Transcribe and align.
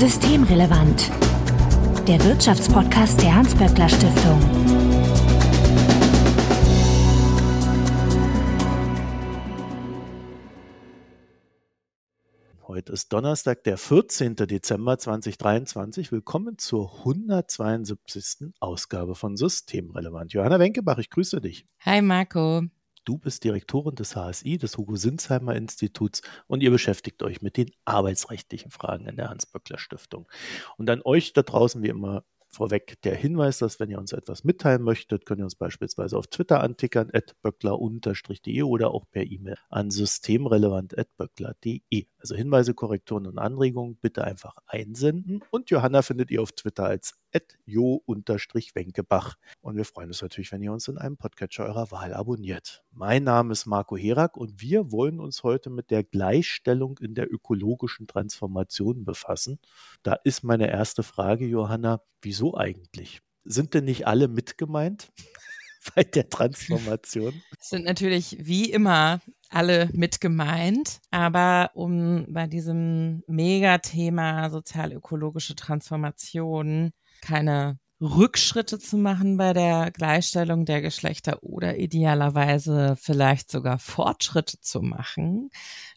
Systemrelevant. 0.00 1.10
Der 2.08 2.24
Wirtschaftspodcast 2.24 3.20
der 3.20 3.34
Hans-Böckler 3.34 3.86
Stiftung. 3.86 4.40
Heute 12.66 12.92
ist 12.92 13.12
Donnerstag, 13.12 13.62
der 13.64 13.76
14. 13.76 14.36
Dezember 14.36 14.96
2023. 14.96 16.10
Willkommen 16.12 16.56
zur 16.56 16.90
172. 17.00 18.54
Ausgabe 18.58 19.14
von 19.14 19.36
Systemrelevant. 19.36 20.32
Johanna 20.32 20.58
Wenkebach, 20.58 20.96
ich 20.96 21.10
grüße 21.10 21.42
dich. 21.42 21.66
Hi 21.80 22.00
Marco. 22.00 22.62
Du 23.04 23.18
bist 23.18 23.44
Direktorin 23.44 23.94
des 23.94 24.14
HSI, 24.14 24.58
des 24.58 24.76
Hugo-Sinsheimer 24.76 25.56
Instituts 25.56 26.22
und 26.46 26.62
ihr 26.62 26.70
beschäftigt 26.70 27.22
euch 27.22 27.42
mit 27.42 27.56
den 27.56 27.70
arbeitsrechtlichen 27.84 28.70
Fragen 28.70 29.06
in 29.06 29.16
der 29.16 29.30
Hans-Böckler 29.30 29.78
Stiftung. 29.78 30.28
Und 30.76 30.88
an 30.90 31.02
euch 31.04 31.32
da 31.32 31.42
draußen 31.42 31.82
wie 31.82 31.88
immer 31.88 32.24
vorweg 32.50 33.00
der 33.02 33.14
Hinweis, 33.14 33.58
dass 33.58 33.78
wenn 33.80 33.90
ihr 33.90 33.98
uns 33.98 34.12
etwas 34.12 34.44
mitteilen 34.44 34.82
möchtet, 34.82 35.24
könnt 35.24 35.40
ihr 35.40 35.44
uns 35.44 35.54
beispielsweise 35.54 36.18
auf 36.18 36.26
Twitter 36.26 36.62
antickern, 36.62 37.08
at 37.12 37.34
böckler-de 37.42 38.62
oder 38.62 38.90
auch 38.90 39.04
per 39.10 39.24
E-Mail 39.24 39.56
an 39.68 39.90
systemrelevant.böckler.de. 39.90 42.06
Also 42.18 42.34
Hinweise, 42.34 42.74
Korrekturen 42.74 43.26
und 43.26 43.38
Anregungen 43.38 43.96
bitte 43.96 44.24
einfach 44.24 44.56
einsenden. 44.66 45.42
Und 45.50 45.70
Johanna 45.70 46.02
findet 46.02 46.30
ihr 46.30 46.42
auf 46.42 46.52
Twitter 46.52 46.84
als 46.84 47.18
jo-wenkebach. 47.66 49.36
Und 49.60 49.76
wir 49.76 49.84
freuen 49.84 50.08
uns 50.08 50.22
natürlich, 50.22 50.52
wenn 50.52 50.62
ihr 50.62 50.72
uns 50.72 50.88
in 50.88 50.98
einem 50.98 51.16
Podcatcher 51.16 51.64
eurer 51.64 51.90
Wahl 51.90 52.14
abonniert. 52.14 52.82
Mein 52.90 53.24
Name 53.24 53.52
ist 53.52 53.66
Marco 53.66 53.96
Herak 53.96 54.36
und 54.36 54.60
wir 54.60 54.90
wollen 54.92 55.20
uns 55.20 55.42
heute 55.42 55.70
mit 55.70 55.90
der 55.90 56.04
Gleichstellung 56.04 56.98
in 56.98 57.14
der 57.14 57.32
ökologischen 57.32 58.06
Transformation 58.06 59.04
befassen. 59.04 59.58
Da 60.02 60.14
ist 60.24 60.42
meine 60.42 60.70
erste 60.70 61.02
Frage, 61.02 61.46
Johanna, 61.46 62.02
wieso 62.22 62.56
eigentlich? 62.56 63.20
Sind 63.44 63.74
denn 63.74 63.84
nicht 63.84 64.06
alle 64.06 64.28
mitgemeint? 64.28 65.10
bei 65.94 66.04
der 66.04 66.28
Transformation? 66.28 67.42
Sind 67.58 67.84
natürlich 67.84 68.36
wie 68.40 68.70
immer 68.70 69.20
alle 69.48 69.88
mit 69.92 70.20
gemeint, 70.20 71.00
aber 71.10 71.70
um 71.74 72.26
bei 72.28 72.46
diesem 72.46 73.22
Megathema 73.26 74.50
sozial-ökologische 74.50 75.56
Transformation 75.56 76.92
keine 77.20 77.78
Rückschritte 78.00 78.78
zu 78.78 78.96
machen 78.96 79.36
bei 79.36 79.52
der 79.52 79.90
Gleichstellung 79.90 80.64
der 80.64 80.80
Geschlechter 80.80 81.42
oder 81.42 81.76
idealerweise 81.76 82.96
vielleicht 82.98 83.50
sogar 83.50 83.78
Fortschritte 83.78 84.58
zu 84.60 84.80
machen. 84.80 85.50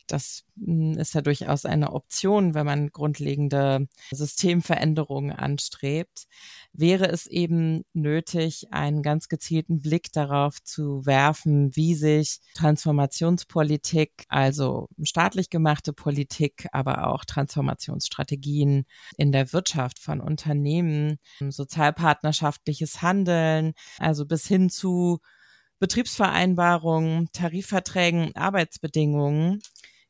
Das 0.07 0.43
hm, 0.57 0.93
ist 0.97 1.13
ja 1.13 1.21
durchaus 1.21 1.65
eine 1.65 1.93
Option, 1.93 2.53
wenn 2.53 2.65
man 2.65 2.89
grundlegende 2.89 3.87
Systemveränderungen 4.11 5.31
anstrebt. 5.31 6.25
Wäre 6.73 7.07
es 7.07 7.27
eben 7.27 7.83
nötig, 7.93 8.67
einen 8.71 9.01
ganz 9.01 9.29
gezielten 9.29 9.81
Blick 9.81 10.11
darauf 10.11 10.61
zu 10.63 11.05
werfen, 11.05 11.75
wie 11.75 11.95
sich 11.95 12.39
Transformationspolitik, 12.55 14.25
also 14.27 14.89
staatlich 15.03 15.49
gemachte 15.49 15.93
Politik, 15.93 16.67
aber 16.71 17.07
auch 17.07 17.25
Transformationsstrategien 17.25 18.85
in 19.17 19.31
der 19.31 19.53
Wirtschaft 19.53 19.99
von 19.99 20.19
Unternehmen, 20.19 21.19
sozialpartnerschaftliches 21.39 23.01
Handeln, 23.01 23.73
also 23.99 24.25
bis 24.25 24.47
hin 24.47 24.69
zu 24.69 25.19
Betriebsvereinbarungen, 25.83 27.29
Tarifverträgen, 27.33 28.33
Arbeitsbedingungen, 28.35 29.59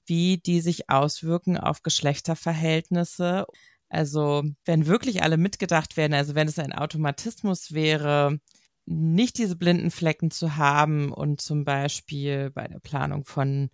wie 0.05 0.37
die 0.37 0.61
sich 0.61 0.89
auswirken 0.89 1.57
auf 1.57 1.83
Geschlechterverhältnisse. 1.83 3.45
Also 3.89 4.43
wenn 4.65 4.87
wirklich 4.87 5.23
alle 5.23 5.37
mitgedacht 5.37 5.97
werden, 5.97 6.13
also 6.13 6.35
wenn 6.35 6.47
es 6.47 6.59
ein 6.59 6.73
Automatismus 6.73 7.73
wäre, 7.73 8.39
nicht 8.85 9.37
diese 9.37 9.55
blinden 9.55 9.91
Flecken 9.91 10.31
zu 10.31 10.57
haben 10.57 11.11
und 11.11 11.41
zum 11.41 11.63
Beispiel 11.63 12.49
bei 12.51 12.67
der 12.67 12.79
Planung 12.79 13.23
von 13.25 13.69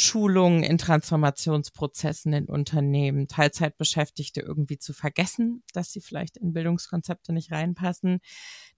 Schulungen 0.00 0.62
in 0.62 0.78
Transformationsprozessen 0.78 2.32
in 2.32 2.44
Unternehmen, 2.44 3.26
Teilzeitbeschäftigte 3.26 4.40
irgendwie 4.40 4.78
zu 4.78 4.92
vergessen, 4.92 5.64
dass 5.72 5.90
sie 5.90 6.00
vielleicht 6.00 6.36
in 6.36 6.52
Bildungskonzepte 6.52 7.32
nicht 7.32 7.50
reinpassen, 7.50 8.20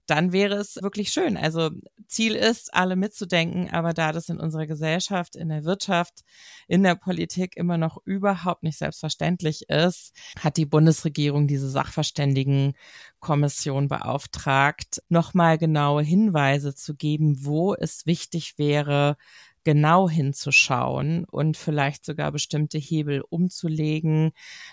dann 0.07 0.33
wäre 0.33 0.55
es 0.55 0.79
wirklich 0.81 1.09
schön. 1.09 1.37
Also 1.37 1.69
Ziel 2.07 2.33
ist, 2.33 2.73
alle 2.73 2.95
mitzudenken, 2.95 3.69
aber 3.69 3.93
da 3.93 4.13
das 4.13 4.29
in 4.29 4.39
unserer 4.39 4.65
Gesellschaft, 4.65 5.35
in 5.35 5.49
der 5.49 5.63
Wirtschaft, 5.63 6.21
in 6.67 6.81
der 6.81 6.95
Politik 6.95 7.55
immer 7.55 7.77
noch 7.77 7.99
überhaupt 8.03 8.63
nicht 8.63 8.79
selbstverständlich 8.79 9.69
ist, 9.69 10.15
hat 10.39 10.57
die 10.57 10.65
Bundesregierung 10.65 11.47
diese 11.47 11.69
Sachverständigenkommission 11.69 13.87
beauftragt, 13.87 15.03
nochmal 15.07 15.59
genaue 15.59 16.01
Hinweise 16.01 16.73
zu 16.73 16.95
geben, 16.95 17.45
wo 17.45 17.75
es 17.75 18.07
wichtig 18.07 18.57
wäre, 18.57 19.17
genau 19.63 20.09
hinzuschauen 20.09 21.25
und 21.25 21.57
vielleicht 21.57 22.05
sogar 22.05 22.31
bestimmte 22.31 22.77
Hebel 22.77 23.23
umzulegen, 23.29 24.31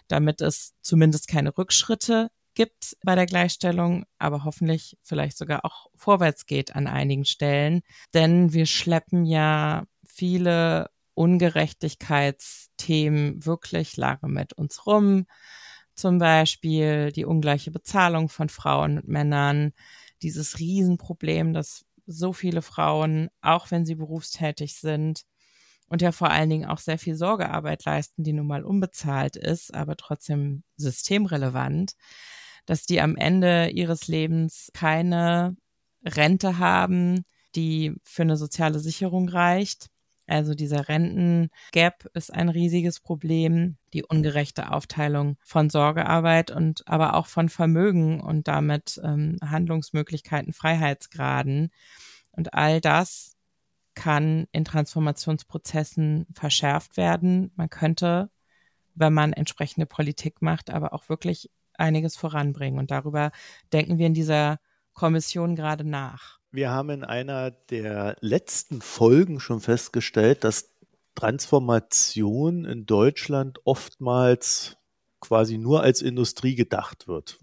damit 0.08 0.40
es 0.40 0.74
zumindest 0.82 1.28
keine 1.28 1.56
Rückschritte 1.56 2.30
gibt 2.54 2.96
bei 3.04 3.14
der 3.14 3.26
Gleichstellung, 3.26 4.04
aber 4.18 4.42
hoffentlich 4.44 4.98
vielleicht 5.02 5.38
sogar 5.38 5.64
auch 5.64 5.86
vorwärts 5.94 6.46
geht 6.46 6.74
an 6.74 6.88
einigen 6.88 7.24
Stellen. 7.24 7.82
Denn 8.14 8.52
wir 8.52 8.66
schleppen 8.66 9.24
ja 9.24 9.84
viele 10.04 10.90
Ungerechtigkeitsthemen 11.14 13.46
wirklich 13.46 13.96
lange 13.96 14.28
mit 14.28 14.54
uns 14.54 14.86
rum. 14.86 15.26
Zum 15.94 16.18
Beispiel 16.18 17.12
die 17.12 17.24
ungleiche 17.24 17.70
Bezahlung 17.70 18.28
von 18.28 18.48
Frauen 18.48 18.98
und 18.98 19.06
Männern, 19.08 19.72
dieses 20.22 20.58
Riesenproblem, 20.58 21.52
dass 21.52 21.84
so 22.08 22.32
viele 22.32 22.62
Frauen, 22.62 23.28
auch 23.42 23.70
wenn 23.70 23.86
sie 23.86 23.94
berufstätig 23.94 24.74
sind, 24.74 25.22
und 25.88 26.02
ja 26.02 26.12
vor 26.12 26.30
allen 26.30 26.50
Dingen 26.50 26.66
auch 26.66 26.78
sehr 26.78 26.98
viel 26.98 27.14
Sorgearbeit 27.14 27.84
leisten, 27.84 28.22
die 28.22 28.32
nun 28.32 28.46
mal 28.46 28.62
unbezahlt 28.62 29.36
ist, 29.36 29.74
aber 29.74 29.96
trotzdem 29.96 30.62
systemrelevant, 30.76 31.92
dass 32.66 32.84
die 32.84 33.00
am 33.00 33.16
Ende 33.16 33.70
ihres 33.70 34.08
Lebens 34.08 34.70
keine 34.74 35.56
Rente 36.04 36.58
haben, 36.58 37.24
die 37.54 37.94
für 38.04 38.22
eine 38.22 38.36
soziale 38.36 38.78
Sicherung 38.80 39.28
reicht. 39.28 39.88
Also 40.28 40.54
dieser 40.54 40.88
Rentengap 40.88 42.06
ist 42.14 42.32
ein 42.32 42.48
riesiges 42.50 43.00
Problem, 43.00 43.76
die 43.94 44.04
ungerechte 44.04 44.70
Aufteilung 44.72 45.36
von 45.42 45.70
Sorgearbeit 45.70 46.50
und 46.50 46.86
aber 46.86 47.14
auch 47.14 47.26
von 47.26 47.48
Vermögen 47.48 48.20
und 48.20 48.46
damit 48.46 49.00
ähm, 49.02 49.38
Handlungsmöglichkeiten, 49.42 50.52
Freiheitsgraden. 50.52 51.70
Und 52.32 52.54
all 52.54 52.80
das 52.80 53.36
kann 53.94 54.46
in 54.52 54.64
Transformationsprozessen 54.64 56.26
verschärft 56.32 56.96
werden. 56.96 57.50
Man 57.56 57.70
könnte, 57.70 58.30
wenn 58.94 59.14
man 59.14 59.32
entsprechende 59.32 59.86
Politik 59.86 60.42
macht, 60.42 60.70
aber 60.70 60.92
auch 60.92 61.08
wirklich 61.08 61.50
einiges 61.74 62.16
voranbringen. 62.16 62.78
Und 62.78 62.90
darüber 62.90 63.32
denken 63.72 63.98
wir 63.98 64.06
in 64.06 64.14
dieser 64.14 64.58
Kommission 64.92 65.56
gerade 65.56 65.84
nach. 65.84 66.37
Wir 66.50 66.70
haben 66.70 66.90
in 66.90 67.04
einer 67.04 67.50
der 67.50 68.16
letzten 68.20 68.80
Folgen 68.80 69.38
schon 69.38 69.60
festgestellt, 69.60 70.44
dass 70.44 70.70
Transformation 71.14 72.64
in 72.64 72.86
Deutschland 72.86 73.58
oftmals 73.64 74.76
quasi 75.20 75.58
nur 75.58 75.82
als 75.82 76.00
Industrie 76.00 76.54
gedacht 76.54 77.08
wird. 77.08 77.38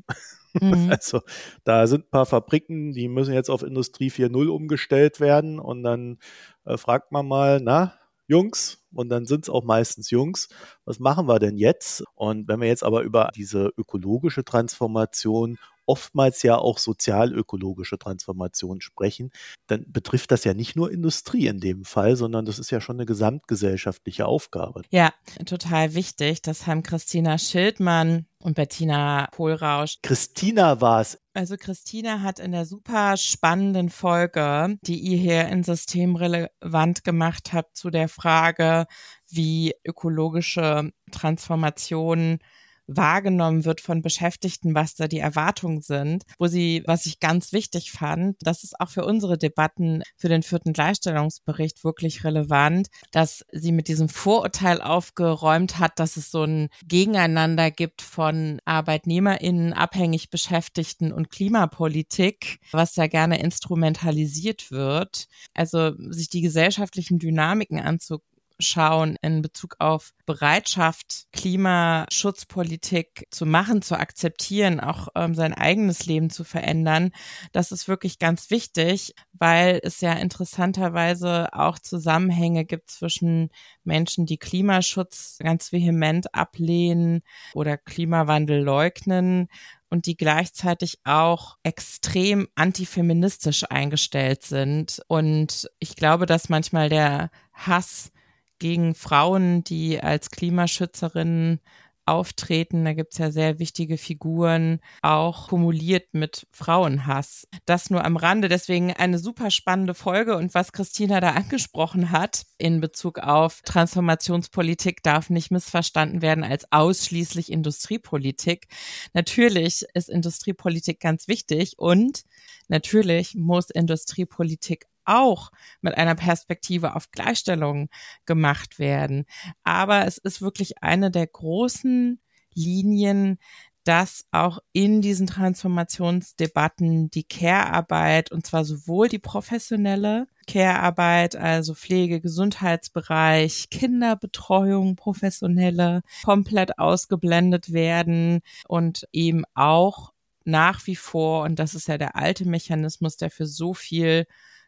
Mhm. 0.53 0.89
Also 0.89 1.21
da 1.65 1.85
sind 1.85 2.05
ein 2.05 2.09
paar 2.09 2.25
Fabriken, 2.25 2.93
die 2.93 3.09
müssen 3.09 3.33
jetzt 3.33 3.49
auf 3.49 3.61
Industrie 3.61 4.09
4.0 4.09 4.47
umgestellt 4.47 5.19
werden 5.19 5.59
und 5.59 5.83
dann 5.83 6.17
äh, 6.63 6.77
fragt 6.77 7.11
man 7.11 7.27
mal, 7.27 7.59
na, 7.61 7.93
Jungs, 8.27 8.79
und 8.93 9.09
dann 9.09 9.25
sind 9.25 9.43
es 9.43 9.49
auch 9.49 9.63
meistens 9.63 10.09
Jungs, 10.09 10.49
was 10.85 10.99
machen 10.99 11.27
wir 11.27 11.37
denn 11.39 11.57
jetzt? 11.57 12.03
Und 12.15 12.47
wenn 12.47 12.61
wir 12.61 12.67
jetzt 12.67 12.83
aber 12.83 13.01
über 13.01 13.31
diese 13.35 13.71
ökologische 13.77 14.43
Transformation 14.43 15.57
oftmals 15.85 16.43
ja 16.43 16.57
auch 16.57 16.77
sozialökologische 16.77 17.97
Transformation 17.97 18.81
sprechen, 18.81 19.31
dann 19.67 19.85
betrifft 19.87 20.31
das 20.31 20.43
ja 20.43 20.53
nicht 20.53 20.75
nur 20.75 20.91
Industrie 20.91 21.47
in 21.47 21.59
dem 21.59 21.85
Fall, 21.85 22.15
sondern 22.15 22.45
das 22.45 22.59
ist 22.59 22.71
ja 22.71 22.81
schon 22.81 22.97
eine 22.97 23.05
gesamtgesellschaftliche 23.05 24.25
Aufgabe. 24.25 24.83
Ja, 24.89 25.13
total 25.45 25.93
wichtig. 25.95 26.41
Das 26.41 26.67
haben 26.67 26.83
Christina 26.83 27.37
Schildmann 27.37 28.25
und 28.39 28.55
Bettina 28.55 29.27
Kohlrausch. 29.31 29.97
Christina 30.03 30.81
war 30.81 31.01
es. 31.01 31.19
Also 31.33 31.57
Christina 31.57 32.21
hat 32.21 32.39
in 32.39 32.51
der 32.51 32.65
super 32.65 33.17
spannenden 33.17 33.89
Folge, 33.89 34.77
die 34.83 34.99
ihr 34.99 35.17
hier 35.17 35.47
in 35.47 35.63
Systemrelevant 35.63 37.03
gemacht 37.03 37.53
habt, 37.53 37.75
zu 37.75 37.89
der 37.89 38.07
Frage, 38.07 38.85
wie 39.27 39.73
ökologische 39.83 40.91
Transformation 41.11 42.39
wahrgenommen 42.87 43.65
wird 43.65 43.81
von 43.81 44.01
Beschäftigten, 44.01 44.75
was 44.75 44.95
da 44.95 45.07
die 45.07 45.19
Erwartungen 45.19 45.81
sind, 45.81 46.23
wo 46.37 46.47
sie, 46.47 46.83
was 46.85 47.05
ich 47.05 47.19
ganz 47.19 47.53
wichtig 47.53 47.91
fand, 47.91 48.37
das 48.41 48.63
ist 48.63 48.79
auch 48.79 48.89
für 48.89 49.05
unsere 49.05 49.37
Debatten 49.37 50.03
für 50.15 50.29
den 50.29 50.43
vierten 50.43 50.73
Gleichstellungsbericht 50.73 51.83
wirklich 51.83 52.23
relevant, 52.23 52.87
dass 53.11 53.45
sie 53.51 53.71
mit 53.71 53.87
diesem 53.87 54.09
Vorurteil 54.09 54.81
aufgeräumt 54.81 55.79
hat, 55.79 55.99
dass 55.99 56.17
es 56.17 56.31
so 56.31 56.43
ein 56.43 56.69
Gegeneinander 56.87 57.71
gibt 57.71 58.01
von 58.01 58.59
ArbeitnehmerInnen, 58.65 59.73
abhängig 59.73 60.29
Beschäftigten 60.29 61.11
und 61.11 61.29
Klimapolitik, 61.29 62.59
was 62.71 62.95
ja 62.95 63.07
gerne 63.07 63.39
instrumentalisiert 63.41 64.71
wird. 64.71 65.27
Also 65.53 65.93
sich 66.11 66.29
die 66.29 66.41
gesellschaftlichen 66.41 67.19
Dynamiken 67.19 67.79
anzugucken 67.79 68.34
schauen 68.59 69.17
in 69.21 69.41
Bezug 69.41 69.75
auf 69.79 70.11
Bereitschaft, 70.25 71.27
Klimaschutzpolitik 71.33 73.27
zu 73.29 73.45
machen, 73.45 73.81
zu 73.81 73.97
akzeptieren, 73.99 74.79
auch 74.79 75.09
ähm, 75.15 75.35
sein 75.35 75.53
eigenes 75.53 76.05
Leben 76.05 76.29
zu 76.29 76.43
verändern. 76.43 77.11
Das 77.51 77.71
ist 77.71 77.87
wirklich 77.87 78.19
ganz 78.19 78.49
wichtig, 78.49 79.13
weil 79.33 79.79
es 79.83 80.01
ja 80.01 80.13
interessanterweise 80.13 81.53
auch 81.53 81.79
Zusammenhänge 81.79 82.65
gibt 82.65 82.89
zwischen 82.89 83.49
Menschen, 83.83 84.25
die 84.25 84.37
Klimaschutz 84.37 85.37
ganz 85.39 85.71
vehement 85.71 86.33
ablehnen 86.33 87.21
oder 87.53 87.77
Klimawandel 87.77 88.63
leugnen 88.63 89.47
und 89.89 90.07
die 90.07 90.17
gleichzeitig 90.17 90.99
auch 91.03 91.57
extrem 91.63 92.47
antifeministisch 92.55 93.63
eingestellt 93.69 94.43
sind. 94.43 95.01
Und 95.07 95.69
ich 95.79 95.95
glaube, 95.95 96.25
dass 96.25 96.49
manchmal 96.49 96.89
der 96.89 97.29
Hass 97.53 98.11
gegen 98.59 98.95
Frauen, 98.95 99.63
die 99.63 99.99
als 100.01 100.31
Klimaschützerinnen 100.31 101.59
auftreten. 102.05 102.85
Da 102.85 102.93
gibt's 102.93 103.17
ja 103.17 103.31
sehr 103.31 103.59
wichtige 103.59 103.97
Figuren, 103.97 104.79
auch 105.01 105.49
kumuliert 105.49 106.13
mit 106.13 106.47
Frauenhass. 106.51 107.47
Das 107.65 107.89
nur 107.89 108.05
am 108.05 108.17
Rande. 108.17 108.47
Deswegen 108.47 108.93
eine 108.93 109.17
super 109.17 109.51
spannende 109.51 109.93
Folge. 109.93 110.37
Und 110.37 110.53
was 110.53 110.71
Christina 110.71 111.19
da 111.19 111.31
angesprochen 111.31 112.11
hat 112.11 112.43
in 112.57 112.79
Bezug 112.79 113.19
auf 113.19 113.61
Transformationspolitik 113.63 115.01
darf 115.03 115.29
nicht 115.29 115.51
missverstanden 115.51 116.21
werden 116.21 116.43
als 116.43 116.71
ausschließlich 116.71 117.51
Industriepolitik. 117.51 118.67
Natürlich 119.13 119.85
ist 119.93 120.09
Industriepolitik 120.09 120.99
ganz 120.99 121.27
wichtig 121.27 121.73
und 121.77 122.23
natürlich 122.67 123.35
muss 123.35 123.69
Industriepolitik 123.69 124.85
auch 125.05 125.51
mit 125.81 125.97
einer 125.97 126.15
Perspektive 126.15 126.95
auf 126.95 127.11
Gleichstellung 127.11 127.89
gemacht 128.25 128.79
werden. 128.79 129.25
Aber 129.63 130.05
es 130.05 130.17
ist 130.17 130.41
wirklich 130.41 130.83
eine 130.83 131.11
der 131.11 131.27
großen 131.27 132.19
Linien, 132.53 133.37
dass 133.85 134.25
auch 134.31 134.59
in 134.73 135.01
diesen 135.01 135.27
Transformationsdebatten 135.27 137.11
die 137.11 137.23
Care-Arbeit, 137.23 138.31
und 138.31 138.43
zwar 138.45 138.65
sowohl 138.65 139.09
die 139.09 139.19
professionelle 139.19 140.25
Care-Arbeit, 140.47 141.35
also 141.35 141.75
Pflege, 141.75 142.19
Gesundheitsbereich, 142.19 143.69
Kinderbetreuung, 143.69 144.95
professionelle, 144.95 146.01
komplett 146.23 146.79
ausgeblendet 146.79 147.73
werden 147.73 148.41
und 148.67 149.07
eben 149.11 149.43
auch 149.53 150.13
nach 150.45 150.87
wie 150.87 150.95
vor, 150.95 151.43
und 151.43 151.59
das 151.59 151.75
ist 151.75 151.87
ja 151.87 151.99
der 151.99 152.15
alte 152.15 152.45
Mechanismus, 152.47 153.17
der 153.17 153.29
für 153.29 153.45
so 153.45 153.75
viel 153.75 154.25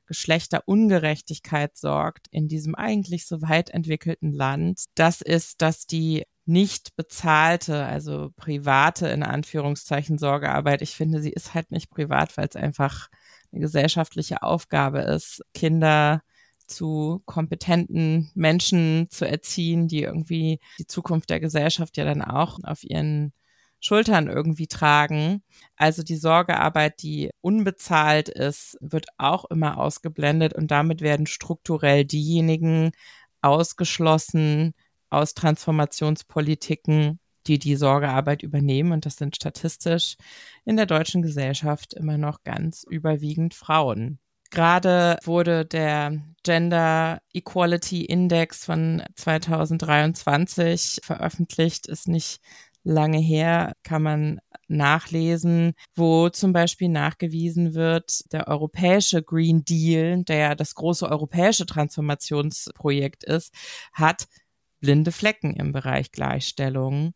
Geschlechterungerechtigkeit 0.08 1.78
sorgt 1.78 2.28
in 2.32 2.48
diesem 2.48 2.76
eigentlich 2.76 3.28
so 3.28 3.42
weit 3.42 3.70
entwickelten 3.70 4.32
Land, 4.32 4.86
das 4.96 5.22
ist, 5.22 5.62
dass 5.62 5.86
die 5.86 6.26
nicht 6.46 6.96
bezahlte, 6.96 7.86
also 7.86 8.32
private 8.38 9.08
in 9.08 9.22
Anführungszeichen 9.22 10.18
Sorgearbeit, 10.18 10.82
ich 10.82 10.96
finde, 10.96 11.22
sie 11.22 11.32
ist 11.32 11.54
halt 11.54 11.72
nicht 11.72 11.90
privat, 11.90 12.38
weil 12.38 12.48
es 12.48 12.56
einfach 12.56 13.10
eine 13.52 13.62
gesellschaftliche 13.62 14.44
Aufgabe 14.44 15.00
ist, 15.00 15.44
Kinder 15.54 16.22
zu 16.68 17.22
kompetenten 17.26 18.32
Menschen 18.34 19.08
zu 19.10 19.28
erziehen, 19.28 19.88
die 19.88 20.04
irgendwie 20.04 20.60
die 20.80 20.88
Zukunft 20.88 21.30
der 21.30 21.40
Gesellschaft 21.40 21.98
ja 21.98 22.06
dann 22.06 22.22
auch 22.22 22.60
auf 22.64 22.84
ihren 22.84 23.34
Schultern 23.80 24.28
irgendwie 24.28 24.68
tragen. 24.68 25.44
Also 25.76 26.04
die 26.04 26.16
Sorgearbeit, 26.16 27.02
die 27.02 27.30
unbezahlt 27.42 28.30
ist, 28.30 28.78
wird 28.82 29.08
auch 29.18 29.46
immer 29.46 29.78
ausgeblendet 29.78 30.54
und 30.54 30.72
damit 30.72 31.02
werden 31.02 31.28
strukturell 31.28 32.06
diejenigen 32.06 32.92
ausgeschlossen 33.42 34.74
aus 35.10 35.34
Transformationspolitiken, 35.36 37.20
die 37.46 37.60
die 37.60 37.76
Sorgearbeit 37.76 38.44
übernehmen. 38.44 38.92
Und 38.92 39.06
das 39.06 39.16
sind 39.16 39.36
statistisch 39.36 40.18
in 40.66 40.76
der 40.76 40.86
deutschen 40.86 41.22
Gesellschaft 41.22 41.94
immer 41.94 42.18
noch 42.18 42.44
ganz 42.44 42.84
überwiegend 42.84 43.54
Frauen. 43.54 44.20
Gerade 44.50 45.18
wurde 45.26 45.66
der 45.66 46.22
Gender 46.44 47.22
Equality 47.34 48.06
Index 48.06 48.64
von 48.64 49.04
2023 49.16 51.02
veröffentlicht, 51.04 51.88
ist 51.88 52.08
nicht 52.08 52.40
lange 52.88 53.20
her, 53.20 53.74
kann 53.84 54.02
man 54.02 54.40
nachlesen, 54.68 55.74
wo 55.96 56.30
zum 56.30 56.54
Beispiel 56.54 56.90
nachgewiesen 56.90 57.74
wird, 57.74 58.22
der 58.32 58.48
europäische 58.48 59.22
Green 59.22 59.64
Deal, 59.66 60.24
der 60.24 60.38
ja 60.38 60.56
das 60.56 60.76
große 60.76 61.10
europäische 61.10 61.66
Transformationsprojekt 61.66 63.24
ist, 63.24 63.54
hat 63.94 64.28
blinde 64.80 65.12
Flecken 65.12 65.56
im 65.56 65.72
Bereich 65.72 66.12
Gleichstellung. 66.12 67.14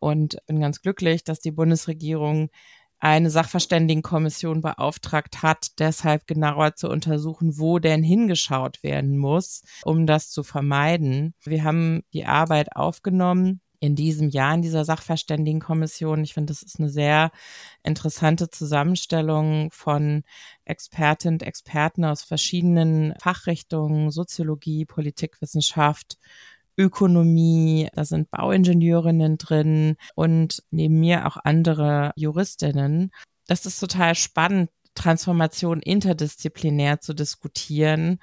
Und 0.00 0.36
bin 0.46 0.60
ganz 0.60 0.82
glücklich, 0.82 1.24
dass 1.24 1.40
die 1.40 1.52
Bundesregierung 1.52 2.50
eine 2.98 3.30
Sachverständigenkommission 3.30 4.62
beauftragt 4.62 5.42
hat, 5.42 5.78
deshalb 5.78 6.26
genauer 6.26 6.76
zu 6.76 6.88
untersuchen, 6.88 7.58
wo 7.58 7.78
denn 7.78 8.02
hingeschaut 8.02 8.82
werden 8.82 9.18
muss, 9.18 9.62
um 9.84 10.06
das 10.06 10.30
zu 10.30 10.42
vermeiden. 10.42 11.34
Wir 11.44 11.62
haben 11.64 12.02
die 12.14 12.24
Arbeit 12.24 12.74
aufgenommen 12.74 13.60
in 13.80 13.94
diesem 13.96 14.28
Jahr 14.28 14.54
in 14.54 14.62
dieser 14.62 14.84
Sachverständigenkommission. 14.84 16.22
Ich 16.22 16.34
finde, 16.34 16.52
das 16.52 16.62
ist 16.62 16.78
eine 16.78 16.88
sehr 16.88 17.30
interessante 17.82 18.50
Zusammenstellung 18.50 19.70
von 19.72 20.22
Expertinnen 20.64 21.36
und 21.36 21.42
Experten 21.42 22.04
aus 22.04 22.22
verschiedenen 22.22 23.14
Fachrichtungen, 23.20 24.10
Soziologie, 24.10 24.84
Politikwissenschaft, 24.84 26.18
Ökonomie, 26.78 27.88
da 27.94 28.04
sind 28.04 28.30
Bauingenieurinnen 28.30 29.38
drin 29.38 29.96
und 30.14 30.62
neben 30.70 31.00
mir 31.00 31.26
auch 31.26 31.38
andere 31.42 32.12
Juristinnen. 32.16 33.10
Das 33.46 33.64
ist 33.64 33.80
total 33.80 34.14
spannend, 34.14 34.70
Transformation 34.94 35.80
interdisziplinär 35.80 37.00
zu 37.00 37.14
diskutieren 37.14 38.18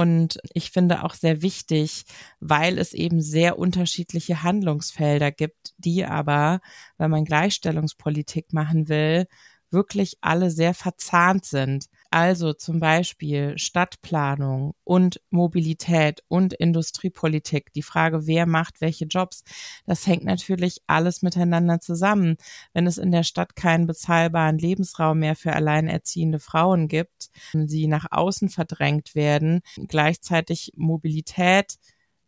und 0.00 0.38
ich 0.54 0.70
finde 0.70 1.04
auch 1.04 1.12
sehr 1.12 1.42
wichtig, 1.42 2.04
weil 2.40 2.78
es 2.78 2.94
eben 2.94 3.20
sehr 3.20 3.58
unterschiedliche 3.58 4.42
Handlungsfelder 4.42 5.30
gibt, 5.30 5.74
die 5.76 6.06
aber, 6.06 6.60
wenn 6.96 7.10
man 7.10 7.26
Gleichstellungspolitik 7.26 8.54
machen 8.54 8.88
will, 8.88 9.26
wirklich 9.70 10.16
alle 10.22 10.50
sehr 10.50 10.72
verzahnt 10.72 11.44
sind. 11.44 11.84
Also 12.12 12.52
zum 12.52 12.80
Beispiel 12.80 13.56
Stadtplanung 13.56 14.74
und 14.82 15.20
Mobilität 15.30 16.24
und 16.26 16.52
Industriepolitik. 16.54 17.72
Die 17.72 17.82
Frage, 17.82 18.26
wer 18.26 18.46
macht 18.46 18.80
welche 18.80 19.04
Jobs, 19.04 19.44
das 19.86 20.08
hängt 20.08 20.24
natürlich 20.24 20.82
alles 20.88 21.22
miteinander 21.22 21.78
zusammen. 21.78 22.36
Wenn 22.72 22.88
es 22.88 22.98
in 22.98 23.12
der 23.12 23.22
Stadt 23.22 23.54
keinen 23.54 23.86
bezahlbaren 23.86 24.58
Lebensraum 24.58 25.20
mehr 25.20 25.36
für 25.36 25.52
alleinerziehende 25.52 26.40
Frauen 26.40 26.88
gibt, 26.88 27.30
sie 27.52 27.86
nach 27.86 28.06
außen 28.10 28.48
verdrängt 28.48 29.14
werden, 29.14 29.60
gleichzeitig 29.86 30.72
Mobilität 30.74 31.76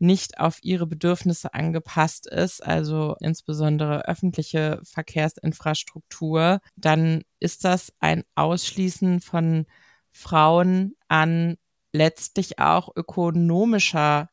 nicht 0.03 0.41
auf 0.41 0.59
ihre 0.63 0.87
Bedürfnisse 0.87 1.55
angepasst 1.55 2.27
ist, 2.27 2.63
also 2.65 3.17
insbesondere 3.21 4.07
öffentliche 4.07 4.81
Verkehrsinfrastruktur, 4.85 6.61
dann 6.77 7.23
ist 7.41 7.65
das 7.65 7.93
ein 8.01 8.25
Ausschließen 8.35 9.21
von 9.21 9.67
Frauen 10.11 10.95
an 11.09 11.57
letztlich 11.93 12.59
auch 12.59 12.91
ökonomischer 12.95 14.29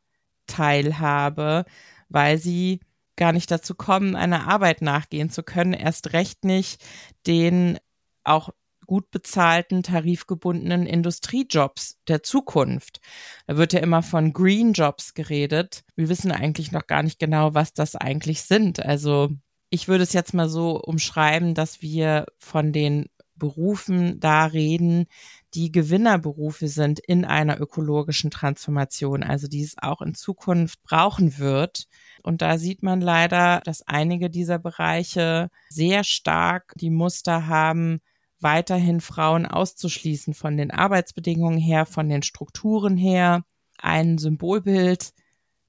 Teilhabe, 0.46 1.64
weil 2.08 2.38
sie 2.38 2.80
gar 3.16 3.32
nicht 3.32 3.50
dazu 3.50 3.74
kommen, 3.74 4.16
einer 4.16 4.48
Arbeit 4.48 4.82
nachgehen 4.82 5.30
zu 5.30 5.42
können, 5.42 5.72
erst 5.72 6.12
recht 6.12 6.44
nicht 6.44 6.82
den 7.26 7.78
auch 8.24 8.50
gut 8.90 9.12
bezahlten, 9.12 9.84
tarifgebundenen 9.84 10.84
Industriejobs 10.84 12.00
der 12.08 12.24
Zukunft. 12.24 13.00
Da 13.46 13.56
wird 13.56 13.72
ja 13.72 13.78
immer 13.78 14.02
von 14.02 14.32
Green 14.32 14.72
Jobs 14.72 15.14
geredet. 15.14 15.84
Wir 15.94 16.08
wissen 16.08 16.32
eigentlich 16.32 16.72
noch 16.72 16.88
gar 16.88 17.04
nicht 17.04 17.20
genau, 17.20 17.54
was 17.54 17.72
das 17.72 17.94
eigentlich 17.94 18.42
sind. 18.42 18.84
Also 18.84 19.30
ich 19.68 19.86
würde 19.86 20.02
es 20.02 20.12
jetzt 20.12 20.34
mal 20.34 20.48
so 20.48 20.82
umschreiben, 20.82 21.54
dass 21.54 21.82
wir 21.82 22.26
von 22.38 22.72
den 22.72 23.06
Berufen 23.36 24.18
da 24.18 24.46
reden, 24.46 25.06
die 25.54 25.70
Gewinnerberufe 25.70 26.66
sind 26.66 26.98
in 26.98 27.24
einer 27.24 27.60
ökologischen 27.60 28.32
Transformation, 28.32 29.22
also 29.22 29.46
die 29.46 29.62
es 29.62 29.76
auch 29.78 30.02
in 30.02 30.14
Zukunft 30.16 30.82
brauchen 30.82 31.38
wird. 31.38 31.84
Und 32.24 32.42
da 32.42 32.58
sieht 32.58 32.82
man 32.82 33.00
leider, 33.00 33.60
dass 33.64 33.86
einige 33.86 34.30
dieser 34.30 34.58
Bereiche 34.58 35.48
sehr 35.68 36.02
stark 36.02 36.72
die 36.74 36.90
Muster 36.90 37.46
haben, 37.46 38.00
weiterhin 38.40 39.00
Frauen 39.00 39.46
auszuschließen 39.46 40.34
von 40.34 40.56
den 40.56 40.70
Arbeitsbedingungen 40.70 41.58
her, 41.58 41.86
von 41.86 42.08
den 42.08 42.22
Strukturen 42.22 42.96
her. 42.96 43.44
Ein 43.78 44.18
Symbolbild, 44.18 45.12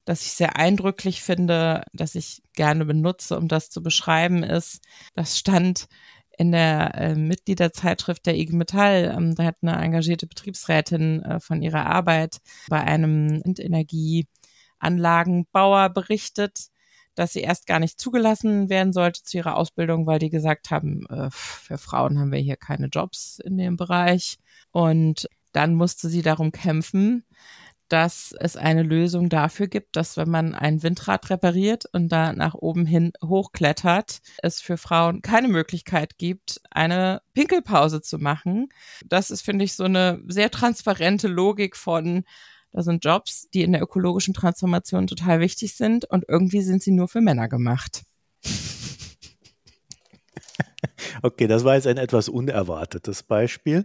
das 0.04 0.22
ich 0.22 0.32
sehr 0.32 0.56
eindrücklich 0.56 1.22
finde, 1.22 1.84
das 1.92 2.14
ich 2.14 2.42
gerne 2.54 2.84
benutze, 2.84 3.38
um 3.38 3.48
das 3.48 3.70
zu 3.70 3.82
beschreiben, 3.82 4.42
ist, 4.42 4.80
das 5.14 5.38
stand 5.38 5.86
in 6.38 6.52
der 6.52 6.94
äh, 6.94 7.14
Mitgliederzeitschrift 7.14 8.24
der 8.26 8.36
IG 8.36 8.54
Metall. 8.54 9.14
Ähm, 9.16 9.34
da 9.34 9.44
hat 9.44 9.56
eine 9.62 9.76
engagierte 9.76 10.26
Betriebsrätin 10.26 11.22
äh, 11.22 11.40
von 11.40 11.62
ihrer 11.62 11.86
Arbeit 11.86 12.38
bei 12.68 12.80
einem 12.80 13.42
Windenergieanlagenbauer 13.44 15.88
berichtet, 15.90 16.68
dass 17.14 17.32
sie 17.32 17.40
erst 17.40 17.66
gar 17.66 17.78
nicht 17.78 18.00
zugelassen 18.00 18.68
werden 18.68 18.92
sollte 18.92 19.22
zu 19.22 19.38
ihrer 19.38 19.56
Ausbildung, 19.56 20.06
weil 20.06 20.18
die 20.18 20.30
gesagt 20.30 20.70
haben, 20.70 21.06
äh, 21.06 21.28
für 21.30 21.78
Frauen 21.78 22.18
haben 22.18 22.32
wir 22.32 22.40
hier 22.40 22.56
keine 22.56 22.86
Jobs 22.86 23.38
in 23.44 23.58
dem 23.58 23.76
Bereich. 23.76 24.38
Und 24.70 25.28
dann 25.52 25.74
musste 25.74 26.08
sie 26.08 26.22
darum 26.22 26.52
kämpfen, 26.52 27.24
dass 27.92 28.34
es 28.40 28.56
eine 28.56 28.82
Lösung 28.82 29.28
dafür 29.28 29.66
gibt, 29.66 29.96
dass 29.96 30.16
wenn 30.16 30.30
man 30.30 30.54
ein 30.54 30.82
Windrad 30.82 31.28
repariert 31.28 31.84
und 31.92 32.08
da 32.08 32.32
nach 32.32 32.54
oben 32.54 32.86
hin 32.86 33.12
hochklettert, 33.22 34.20
es 34.38 34.62
für 34.62 34.78
Frauen 34.78 35.20
keine 35.20 35.48
Möglichkeit 35.48 36.16
gibt, 36.16 36.62
eine 36.70 37.20
Pinkelpause 37.34 38.00
zu 38.00 38.16
machen. 38.16 38.70
Das 39.04 39.30
ist, 39.30 39.42
finde 39.42 39.66
ich, 39.66 39.74
so 39.74 39.84
eine 39.84 40.22
sehr 40.26 40.50
transparente 40.50 41.28
Logik 41.28 41.76
von, 41.76 42.24
da 42.72 42.82
sind 42.82 43.04
Jobs, 43.04 43.48
die 43.52 43.62
in 43.62 43.72
der 43.72 43.82
ökologischen 43.82 44.34
Transformation 44.34 45.06
total 45.06 45.40
wichtig 45.40 45.74
sind 45.74 46.04
und 46.06 46.24
irgendwie 46.28 46.62
sind 46.62 46.82
sie 46.82 46.92
nur 46.92 47.08
für 47.08 47.20
Männer 47.20 47.48
gemacht. 47.48 48.02
Okay, 51.22 51.46
das 51.46 51.62
war 51.64 51.74
jetzt 51.76 51.86
ein 51.86 51.98
etwas 51.98 52.28
unerwartetes 52.28 53.22
Beispiel. 53.22 53.84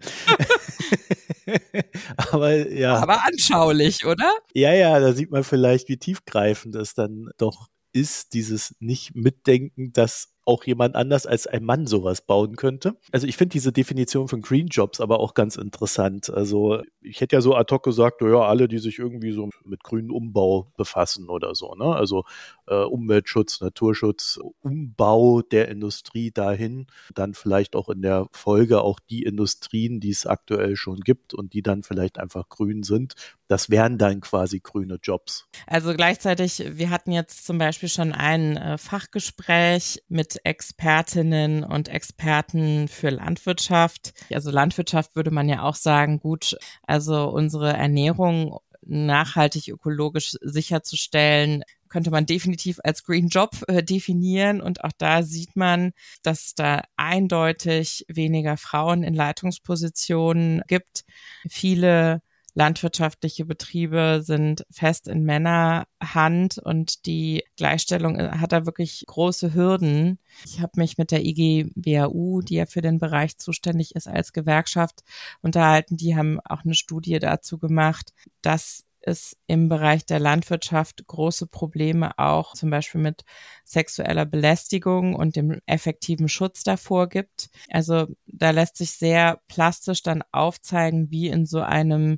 Aber 2.17 2.56
ja. 2.72 2.98
Aber 2.98 3.25
anschaulich, 3.25 4.06
oder? 4.06 4.32
Ja, 4.53 4.74
ja, 4.74 5.00
da 5.00 5.13
sieht 5.13 5.32
man 5.32 5.44
vielleicht, 5.44 5.88
wie 5.89 5.98
tiefgreifend 5.98 6.75
es 6.75 6.94
dann 6.94 7.29
doch 7.38 7.67
ist, 7.94 8.34
dieses 8.34 8.75
Nicht-Mitdenken, 8.79 9.94
dass 9.94 10.34
auch 10.48 10.63
jemand 10.63 10.96
anders 10.96 11.25
als 11.25 11.46
ein 11.46 11.63
Mann 11.63 11.88
sowas 11.88 12.22
bauen 12.22 12.56
könnte. 12.56 12.96
Also 13.12 13.27
ich 13.27 13.36
finde 13.36 13.54
diese 13.54 13.74
Definition 13.74 14.27
von 14.30 14.42
Green 14.42 14.68
Jobs 14.68 15.01
aber 15.01 15.20
auch 15.20 15.34
ganz 15.34 15.58
interessant. 15.58 16.30
Also 16.30 16.82
ich 17.01 17.20
hätte 17.20 17.36
ja 17.36 17.42
so 17.42 17.54
ad 17.56 17.74
hoc 17.74 17.84
gesagt, 17.84 18.22
ja, 18.22 18.39
alle, 18.39 18.68
die 18.68 18.80
sich 18.80 18.98
irgendwie 18.98 19.34
so 19.34 19.50
mit 19.66 19.84
grünen 19.84 20.10
Umbau 20.10 20.72
befassen 20.77 21.30
oder 21.30 21.54
so, 21.54 21.75
ne? 21.75 21.96
Also 21.96 22.24
äh, 22.68 22.75
Umweltschutz, 22.75 23.60
Naturschutz, 23.60 24.39
Umbau 24.62 25.42
der 25.42 25.68
Industrie 25.68 26.32
dahin, 26.32 26.88
dann 27.13 27.34
vielleicht 27.34 27.75
auch 27.75 27.89
in 27.89 28.01
der 28.01 28.27
Folge 28.32 28.82
auch 28.82 29.00
die 29.00 29.24
Industrien, 29.24 30.00
die 30.00 30.12
es 30.12 30.25
aktuell 30.25 30.77
schon 30.77 31.01
gibt 31.01 31.34
und 31.34 31.54
die 31.54 31.62
dann 31.62 31.84
vielleicht 31.84 32.20
einfach 32.20 32.48
grün 32.48 32.84
sind. 32.84 33.16
Das 33.50 33.70
wären 33.70 33.98
dann 33.98 34.22
quasi 34.22 34.60
grüne 34.60 35.00
Jobs. 35.01 35.48
Also 35.66 35.94
gleichzeitig, 35.94 36.63
wir 36.70 36.89
hatten 36.89 37.12
jetzt 37.12 37.46
zum 37.46 37.58
Beispiel 37.58 37.89
schon 37.89 38.13
ein 38.13 38.58
äh, 38.58 38.77
Fachgespräch 38.77 40.04
mit 40.10 40.37
Expertinnen 40.46 41.63
und 41.63 41.89
Experten 41.89 42.88
für 42.88 43.10
Landwirtschaft. 43.10 44.13
Also 44.32 44.51
Landwirtschaft 44.51 45.15
würde 45.15 45.32
man 45.32 45.50
ja 45.50 45.63
auch 45.63 45.75
sagen, 45.75 46.20
gut, 46.20 46.58
also 46.84 47.29
unsere 47.29 47.74
Ernährung 47.74 48.60
nachhaltig 48.82 49.67
ökologisch 49.67 50.38
sicherzustellen, 50.41 51.63
könnte 51.89 52.12
man 52.12 52.25
definitiv 52.25 52.79
als 52.84 53.03
Green 53.03 53.27
Job 53.27 53.51
äh, 53.67 53.84
definieren. 53.84 54.62
Und 54.62 54.84
auch 54.84 54.91
da 54.98 55.24
sieht 55.24 55.56
man, 55.56 55.94
dass 56.22 56.53
da 56.56 56.84
eindeutig 56.96 58.06
weniger 58.08 58.58
Frauen 58.58 59.03
in 59.03 59.13
Leitungspositionen 59.13 60.62
gibt. 60.67 61.06
Viele 61.50 62.22
landwirtschaftliche 62.58 63.46
Betriebe 63.46 64.22
sind 64.24 64.66
fest 64.72 65.08
in 65.08 65.22
Männerhand 65.22 66.58
und 66.58 67.06
die 67.06 67.44
Gleichstellung 67.56 68.18
äh, 68.20 68.32
hat 68.40 68.52
da 68.52 68.66
wirklich 68.66 69.04
große 69.06 69.54
Hürden. 69.54 70.18
Ich 70.44 70.60
habe 70.60 70.72
mich 70.76 70.98
mit 70.98 71.12
der 71.12 71.24
IG 71.24 71.70
BAU, 71.76 72.42
die 72.42 72.56
ja 72.56 72.66
für 72.66 72.82
den 72.82 72.98
Bereich 72.98 73.38
zuständig 73.38 73.96
ist 73.96 74.08
als 74.08 74.34
Gewerkschaft, 74.34 75.04
unterhalten. 75.42 75.98
Die 75.98 76.16
haben 76.16 76.40
auch 76.40 76.64
eine 76.66 76.74
Studie 76.74 77.20
dazu 77.20 77.60
gemacht, 77.60 78.12
dass 78.42 78.86
es 79.02 79.38
im 79.46 79.70
Bereich 79.70 80.08
der 80.08 80.20
Landwirtschaft 80.20 81.06
große 81.06 81.46
Probleme 81.46 82.18
auch 82.18 82.56
zum 82.56 82.72
Beispiel 82.72 83.02
mit 83.02 83.24
sexueller 83.66 84.26
Belästigung 84.26 85.16
und 85.16 85.36
dem 85.36 85.60
effektiven 85.68 86.28
Schutz 86.28 86.64
davor 86.64 87.08
gibt. 87.08 87.52
Also 87.70 88.08
da 88.26 88.50
lässt 88.50 88.78
sich 88.78 88.92
sehr 88.92 89.40
plastisch 89.48 90.02
dann 90.02 90.24
aufzeigen, 90.32 91.12
wie 91.12 91.28
in 91.28 91.46
so 91.46 91.62
einem 91.62 92.18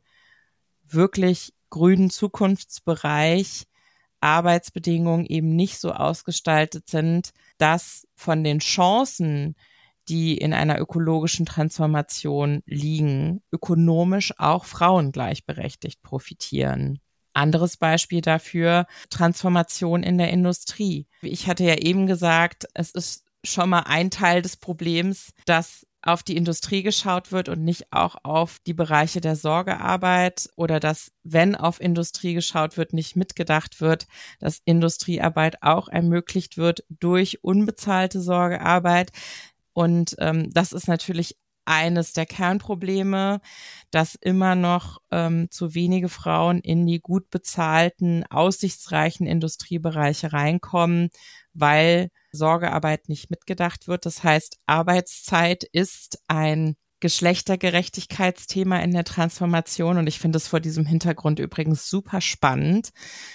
wirklich 0.94 1.54
grünen 1.70 2.10
Zukunftsbereich 2.10 3.66
Arbeitsbedingungen 4.22 5.26
eben 5.26 5.56
nicht 5.56 5.80
so 5.80 5.92
ausgestaltet 5.92 6.90
sind, 6.90 7.32
dass 7.58 8.08
von 8.16 8.44
den 8.44 8.60
Chancen, 8.60 9.56
die 10.08 10.38
in 10.38 10.54
einer 10.54 10.80
ökologischen 10.80 11.46
Transformation 11.46 12.62
liegen, 12.66 13.42
ökonomisch 13.52 14.34
auch 14.38 14.66
Frauen 14.66 15.12
gleichberechtigt 15.12 16.02
profitieren. 16.02 17.00
Anderes 17.34 17.78
Beispiel 17.78 18.22
dafür, 18.22 18.88
Transformation 19.10 20.04
in 20.04 20.18
der 20.18 20.32
Industrie. 20.32 21.08
Ich 21.22 21.48
hatte 21.48 21.64
ja 21.64 21.76
eben 21.76 22.08
gesagt, 22.08 22.66
es 22.74 22.92
ist 22.92 23.24
schon 23.44 23.70
mal 23.70 23.84
ein 23.86 24.12
Teil 24.12 24.42
des 24.42 24.58
Problems, 24.58 25.32
dass 25.46 25.86
auf 26.02 26.24
die 26.24 26.38
Industrie 26.38 26.82
geschaut 26.82 27.32
wird 27.32 27.50
und 27.50 27.64
nicht 27.64 27.92
auch 27.92 28.16
auf 28.24 28.60
die 28.66 28.74
Bereiche 28.74 29.22
der 29.22 29.36
Sorgearbeit 29.36 30.50
oder 30.56 30.80
dass, 30.80 31.12
wenn 31.24 31.56
auf 31.56 31.82
Industrie 31.82 32.34
geschaut 32.34 32.78
wird, 32.78 32.94
nicht 32.94 33.16
mitgedacht 33.16 33.82
wird, 33.82 34.08
dass 34.40 34.62
Industriearbeit 34.66 35.62
auch 35.62 35.90
ermöglicht 35.90 36.58
wird 36.58 36.84
durch 36.90 37.44
unbezahlte 37.44 38.22
Sorgearbeit. 38.22 39.12
Und 39.74 40.16
ähm, 40.20 40.50
das 40.52 40.72
ist 40.72 40.88
natürlich 40.88 41.38
eines 41.66 42.14
der 42.14 42.26
Kernprobleme, 42.26 43.42
dass 43.92 44.16
immer 44.16 44.56
noch 44.56 45.02
ähm, 45.12 45.52
zu 45.52 45.76
wenige 45.76 46.10
Frauen 46.10 46.60
in 46.62 46.88
die 46.88 47.00
gut 47.00 47.30
bezahlten, 47.30 48.26
aussichtsreichen 48.30 49.28
Industriebereiche 49.28 50.34
reinkommen, 50.34 51.10
weil 51.54 52.10
Sorgearbeit 52.32 53.10
nicht 53.10 53.30
mitgedacht 53.30 53.88
wird. 53.88 54.06
Das 54.06 54.24
heißt, 54.24 54.58
Arbeitszeit 54.66 55.64
ist 55.64 56.20
ein 56.28 56.76
Geschlechtergerechtigkeitsthema 57.00 58.80
in 58.80 58.92
der 58.92 59.04
Transformation. 59.04 59.98
Und 59.98 60.08
ich 60.08 60.20
finde 60.20 60.38
es 60.38 60.48
vor 60.48 60.60
diesem 60.60 60.86
Hintergrund 60.86 61.40
übrigens 61.40 61.90
super 61.90 62.22
spannend, 62.22 62.90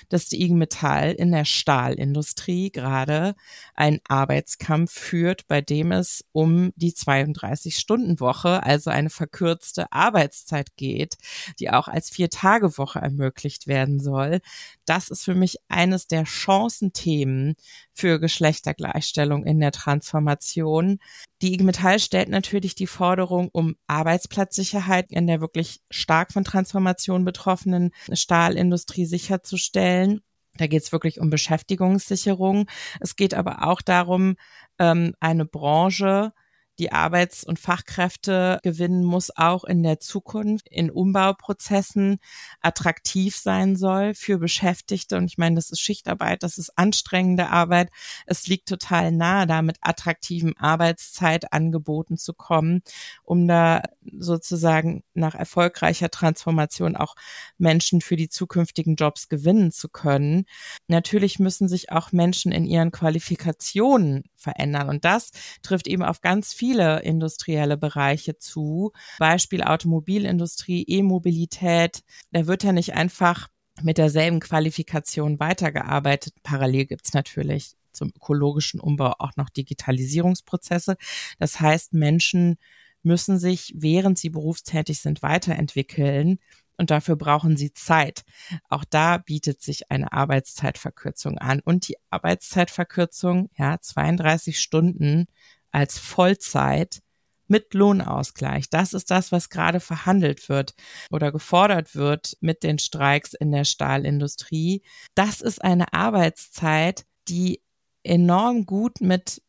dass 0.08 0.28
die 0.28 0.42
IG 0.42 0.54
Metall 0.54 1.12
in 1.12 1.32
der 1.32 1.44
Stahlindustrie 1.44 2.70
gerade 2.70 3.34
einen 3.74 4.00
Arbeitskampf 4.08 4.92
führt, 4.92 5.46
bei 5.46 5.60
dem 5.60 5.92
es 5.92 6.24
um 6.32 6.72
die 6.76 6.92
32-Stunden-Woche, 6.92 8.62
also 8.62 8.90
eine 8.90 9.10
verkürzte 9.10 9.90
Arbeitszeit 9.92 10.76
geht, 10.76 11.16
die 11.58 11.70
auch 11.70 11.88
als 11.88 12.10
Vier-Tage-Woche 12.10 12.98
ermöglicht 12.98 13.66
werden 13.66 14.00
soll. 14.00 14.40
Das 14.84 15.08
ist 15.08 15.24
für 15.24 15.34
mich 15.34 15.58
eines 15.68 16.06
der 16.06 16.26
Chancenthemen 16.26 17.54
für 17.92 18.20
Geschlechtergleichstellung 18.20 19.44
in 19.44 19.60
der 19.60 19.72
Transformation. 19.72 20.98
Die 21.44 21.52
IG 21.52 21.62
Metall 21.62 21.98
stellt 21.98 22.30
natürlich 22.30 22.74
die 22.74 22.86
Forderung 22.86 23.50
um 23.52 23.76
Arbeitsplatzsicherheit 23.86 25.12
in 25.12 25.26
der 25.26 25.42
wirklich 25.42 25.82
stark 25.90 26.32
von 26.32 26.42
Transformation 26.42 27.26
betroffenen 27.26 27.90
Stahlindustrie 28.10 29.04
sicherzustellen. 29.04 30.22
Da 30.56 30.68
geht 30.68 30.84
es 30.84 30.92
wirklich 30.92 31.20
um 31.20 31.28
Beschäftigungssicherung. 31.28 32.66
Es 32.98 33.14
geht 33.14 33.34
aber 33.34 33.68
auch 33.68 33.82
darum, 33.82 34.36
ähm, 34.78 35.12
eine 35.20 35.44
Branche 35.44 36.32
die 36.78 36.92
Arbeits- 36.92 37.44
und 37.44 37.58
Fachkräfte 37.58 38.58
gewinnen 38.62 39.04
muss, 39.04 39.30
auch 39.36 39.64
in 39.64 39.82
der 39.82 40.00
Zukunft 40.00 40.68
in 40.68 40.90
Umbauprozessen 40.90 42.18
attraktiv 42.60 43.36
sein 43.36 43.76
soll 43.76 44.14
für 44.14 44.38
Beschäftigte. 44.38 45.16
Und 45.16 45.26
ich 45.26 45.38
meine, 45.38 45.54
das 45.56 45.70
ist 45.70 45.80
Schichtarbeit, 45.80 46.42
das 46.42 46.58
ist 46.58 46.76
anstrengende 46.76 47.48
Arbeit. 47.48 47.90
Es 48.26 48.46
liegt 48.46 48.68
total 48.68 49.12
nahe, 49.12 49.46
da 49.46 49.62
mit 49.62 49.78
attraktiven 49.80 50.56
Arbeitszeitangeboten 50.56 52.16
zu 52.16 52.34
kommen, 52.34 52.82
um 53.22 53.46
da 53.46 53.82
sozusagen 54.18 55.04
nach 55.14 55.34
erfolgreicher 55.34 56.10
Transformation 56.10 56.96
auch 56.96 57.14
Menschen 57.56 58.00
für 58.00 58.16
die 58.16 58.28
zukünftigen 58.28 58.96
Jobs 58.96 59.28
gewinnen 59.28 59.70
zu 59.70 59.88
können. 59.88 60.44
Natürlich 60.88 61.38
müssen 61.38 61.68
sich 61.68 61.92
auch 61.92 62.12
Menschen 62.12 62.52
in 62.52 62.64
ihren 62.64 62.90
Qualifikationen 62.90 64.24
verändern. 64.34 64.88
Und 64.88 65.04
das 65.04 65.30
trifft 65.62 65.86
eben 65.86 66.02
auf 66.02 66.20
ganz 66.20 66.52
viele 66.52 66.63
viele 66.64 67.02
industrielle 67.02 67.76
Bereiche 67.76 68.38
zu. 68.38 68.92
Beispiel 69.18 69.62
Automobilindustrie, 69.62 70.82
E-Mobilität. 70.88 72.02
Da 72.32 72.46
wird 72.46 72.64
ja 72.64 72.72
nicht 72.72 72.94
einfach 72.94 73.48
mit 73.82 73.98
derselben 73.98 74.40
Qualifikation 74.40 75.38
weitergearbeitet. 75.40 76.32
Parallel 76.42 76.86
gibt's 76.86 77.12
natürlich 77.12 77.74
zum 77.92 78.12
ökologischen 78.16 78.80
Umbau 78.80 79.12
auch 79.18 79.32
noch 79.36 79.50
Digitalisierungsprozesse. 79.50 80.96
Das 81.38 81.60
heißt, 81.60 81.92
Menschen 81.92 82.56
müssen 83.02 83.38
sich, 83.38 83.74
während 83.76 84.18
sie 84.18 84.30
berufstätig 84.30 85.00
sind, 85.00 85.22
weiterentwickeln 85.22 86.38
und 86.78 86.90
dafür 86.90 87.16
brauchen 87.16 87.58
sie 87.58 87.74
Zeit. 87.74 88.24
Auch 88.70 88.84
da 88.84 89.18
bietet 89.18 89.60
sich 89.60 89.90
eine 89.90 90.12
Arbeitszeitverkürzung 90.12 91.36
an. 91.36 91.60
Und 91.62 91.88
die 91.88 91.96
Arbeitszeitverkürzung, 92.08 93.50
ja, 93.58 93.78
32 93.78 94.58
Stunden 94.58 95.26
als 95.74 95.98
Vollzeit 95.98 97.00
mit 97.46 97.74
Lohnausgleich. 97.74 98.70
Das 98.70 98.94
ist 98.94 99.10
das, 99.10 99.32
was 99.32 99.50
gerade 99.50 99.80
verhandelt 99.80 100.48
wird 100.48 100.74
oder 101.10 101.30
gefordert 101.30 101.94
wird 101.94 102.36
mit 102.40 102.62
den 102.62 102.78
Streiks 102.78 103.34
in 103.34 103.50
der 103.50 103.64
Stahlindustrie. 103.64 104.82
Das 105.14 105.40
ist 105.40 105.62
eine 105.62 105.92
Arbeitszeit, 105.92 107.04
die 107.28 107.62
enorm 108.02 108.66
gut 108.66 109.00
mit 109.00 109.42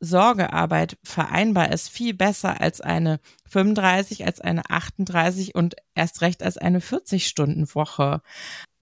Sorgearbeit 0.00 0.98
vereinbar 1.04 1.70
ist, 1.70 1.88
viel 1.88 2.14
besser 2.14 2.60
als 2.60 2.80
eine 2.80 3.20
35, 3.48 4.26
als 4.26 4.40
eine 4.40 4.68
38 4.68 5.54
und 5.54 5.76
erst 5.94 6.22
recht 6.22 6.42
als 6.42 6.58
eine 6.58 6.80
40-Stunden-Woche. 6.80 8.20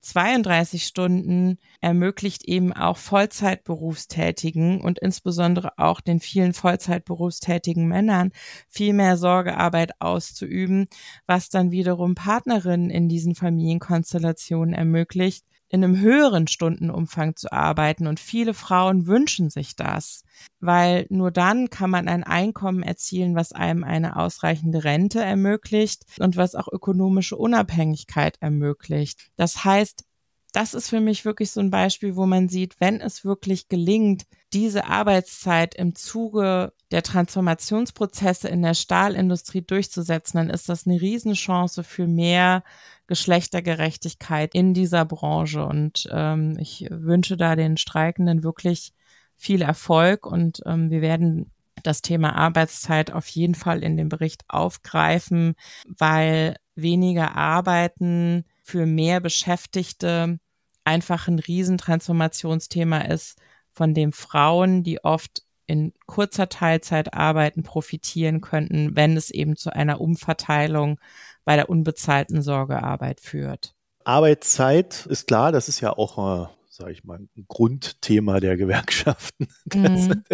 32 0.00 0.84
Stunden 0.84 1.58
ermöglicht 1.80 2.44
eben 2.44 2.72
auch 2.72 2.96
Vollzeitberufstätigen 2.96 4.80
und 4.80 4.98
insbesondere 4.98 5.78
auch 5.78 6.00
den 6.00 6.20
vielen 6.20 6.54
Vollzeitberufstätigen 6.54 7.86
Männern 7.86 8.32
viel 8.68 8.92
mehr 8.92 9.16
Sorgearbeit 9.16 9.92
auszuüben, 10.00 10.88
was 11.26 11.50
dann 11.50 11.70
wiederum 11.70 12.14
Partnerinnen 12.14 12.90
in 12.90 13.08
diesen 13.08 13.34
Familienkonstellationen 13.34 14.74
ermöglicht, 14.74 15.44
in 15.70 15.84
einem 15.84 15.98
höheren 15.98 16.48
Stundenumfang 16.48 17.36
zu 17.36 17.52
arbeiten. 17.52 18.06
Und 18.06 18.20
viele 18.20 18.54
Frauen 18.54 19.06
wünschen 19.06 19.50
sich 19.50 19.76
das, 19.76 20.24
weil 20.58 21.06
nur 21.08 21.30
dann 21.30 21.70
kann 21.70 21.90
man 21.90 22.08
ein 22.08 22.24
Einkommen 22.24 22.82
erzielen, 22.82 23.36
was 23.36 23.52
einem 23.52 23.84
eine 23.84 24.16
ausreichende 24.16 24.84
Rente 24.84 25.20
ermöglicht 25.20 26.04
und 26.18 26.36
was 26.36 26.56
auch 26.56 26.68
ökonomische 26.68 27.36
Unabhängigkeit 27.36 28.36
ermöglicht. 28.40 29.30
Das 29.36 29.64
heißt, 29.64 30.04
das 30.52 30.74
ist 30.74 30.88
für 30.88 31.00
mich 31.00 31.24
wirklich 31.24 31.52
so 31.52 31.60
ein 31.60 31.70
Beispiel, 31.70 32.16
wo 32.16 32.26
man 32.26 32.48
sieht, 32.48 32.80
wenn 32.80 33.00
es 33.00 33.24
wirklich 33.24 33.68
gelingt, 33.68 34.24
diese 34.52 34.86
Arbeitszeit 34.86 35.76
im 35.76 35.94
Zuge 35.94 36.72
der 36.90 37.04
Transformationsprozesse 37.04 38.48
in 38.48 38.62
der 38.62 38.74
Stahlindustrie 38.74 39.62
durchzusetzen, 39.62 40.38
dann 40.38 40.50
ist 40.50 40.68
das 40.68 40.86
eine 40.86 41.00
Riesenchance 41.00 41.84
für 41.84 42.08
mehr 42.08 42.64
Geschlechtergerechtigkeit 43.10 44.54
in 44.54 44.72
dieser 44.72 45.04
Branche. 45.04 45.66
Und 45.66 46.08
ähm, 46.12 46.56
ich 46.60 46.86
wünsche 46.90 47.36
da 47.36 47.56
den 47.56 47.76
Streikenden 47.76 48.44
wirklich 48.44 48.92
viel 49.36 49.62
Erfolg 49.62 50.26
und 50.26 50.62
ähm, 50.64 50.90
wir 50.90 51.00
werden 51.00 51.50
das 51.82 52.02
Thema 52.02 52.36
Arbeitszeit 52.36 53.10
auf 53.10 53.26
jeden 53.26 53.56
Fall 53.56 53.82
in 53.82 53.96
dem 53.96 54.08
Bericht 54.08 54.44
aufgreifen, 54.46 55.54
weil 55.88 56.54
weniger 56.76 57.34
Arbeiten 57.34 58.44
für 58.62 58.86
mehr 58.86 59.18
Beschäftigte 59.18 60.38
einfach 60.84 61.26
ein 61.26 61.40
Riesentransformationsthema 61.40 62.98
ist, 62.98 63.40
von 63.72 63.92
dem 63.92 64.12
Frauen, 64.12 64.84
die 64.84 65.02
oft 65.02 65.42
in 65.70 65.92
kurzer 66.06 66.48
Teilzeit 66.48 67.14
arbeiten, 67.14 67.62
profitieren 67.62 68.40
könnten, 68.40 68.96
wenn 68.96 69.16
es 69.16 69.30
eben 69.30 69.54
zu 69.56 69.72
einer 69.72 70.00
Umverteilung 70.00 70.98
bei 71.44 71.54
der 71.54 71.70
unbezahlten 71.70 72.42
Sorgearbeit 72.42 73.20
führt. 73.20 73.74
Arbeitszeit 74.04 75.06
ist 75.06 75.28
klar, 75.28 75.52
das 75.52 75.68
ist 75.68 75.80
ja 75.80 75.92
auch 75.92 76.42
äh, 76.42 76.48
sage 76.72 76.92
ich 76.92 77.02
mal, 77.02 77.18
ein 77.18 77.46
Grundthema 77.48 78.38
der 78.38 78.56
Gewerkschaften. 78.56 79.48
Das, 79.66 80.08
mhm. 80.08 80.24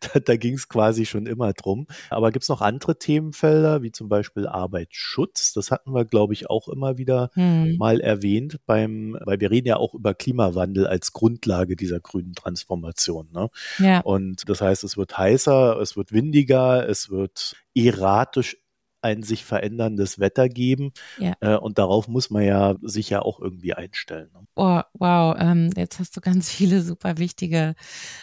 da, 0.00 0.20
da 0.20 0.36
ging 0.36 0.54
es 0.54 0.68
quasi 0.68 1.04
schon 1.04 1.26
immer 1.26 1.52
drum. 1.52 1.86
Aber 2.10 2.30
gibt 2.30 2.44
es 2.44 2.48
noch 2.48 2.60
andere 2.60 2.98
Themenfelder, 2.98 3.82
wie 3.82 3.90
zum 3.90 4.08
Beispiel 4.08 4.46
Arbeitsschutz? 4.46 5.52
Das 5.52 5.70
hatten 5.70 5.92
wir, 5.92 6.04
glaube 6.04 6.32
ich, 6.32 6.48
auch 6.48 6.68
immer 6.68 6.96
wieder 6.96 7.30
mhm. 7.34 7.76
mal 7.76 8.00
erwähnt 8.00 8.60
beim, 8.66 9.16
weil 9.20 9.40
wir 9.40 9.50
reden 9.50 9.68
ja 9.68 9.76
auch 9.76 9.94
über 9.94 10.14
Klimawandel 10.14 10.86
als 10.86 11.12
Grundlage 11.12 11.76
dieser 11.76 11.98
grünen 11.98 12.34
Transformation. 12.34 13.28
Ne? 13.32 13.48
Ja. 13.78 14.00
Und 14.00 14.48
das 14.48 14.60
heißt, 14.60 14.84
es 14.84 14.96
wird 14.96 15.16
heißer, 15.18 15.78
es 15.80 15.96
wird 15.96 16.12
windiger, 16.12 16.88
es 16.88 17.10
wird 17.10 17.56
erratisch 17.74 18.56
ein 19.04 19.22
sich 19.22 19.44
veränderndes 19.44 20.18
Wetter 20.18 20.48
geben. 20.48 20.92
Ja. 21.18 21.34
Äh, 21.40 21.56
und 21.56 21.78
darauf 21.78 22.08
muss 22.08 22.30
man 22.30 22.42
ja 22.42 22.74
sich 22.82 23.10
ja 23.10 23.20
auch 23.20 23.38
irgendwie 23.38 23.74
einstellen. 23.74 24.30
Ne? 24.32 24.46
Oh, 24.56 24.80
wow, 24.94 25.36
ähm, 25.38 25.70
jetzt 25.76 25.98
hast 25.98 26.16
du 26.16 26.20
ganz 26.20 26.50
viele 26.50 26.82
super 26.82 27.18
wichtige 27.18 27.74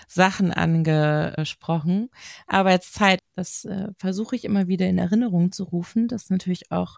Sachen 0.08 0.52
angesprochen. 0.52 2.10
Arbeitszeit, 2.48 3.22
das 3.36 3.66
äh, 3.66 3.90
versuche 3.98 4.36
ich 4.36 4.44
immer 4.44 4.68
wieder 4.68 4.88
in 4.88 4.98
Erinnerung 4.98 5.52
zu 5.52 5.64
rufen, 5.64 6.08
dass 6.08 6.30
natürlich 6.30 6.72
auch 6.72 6.98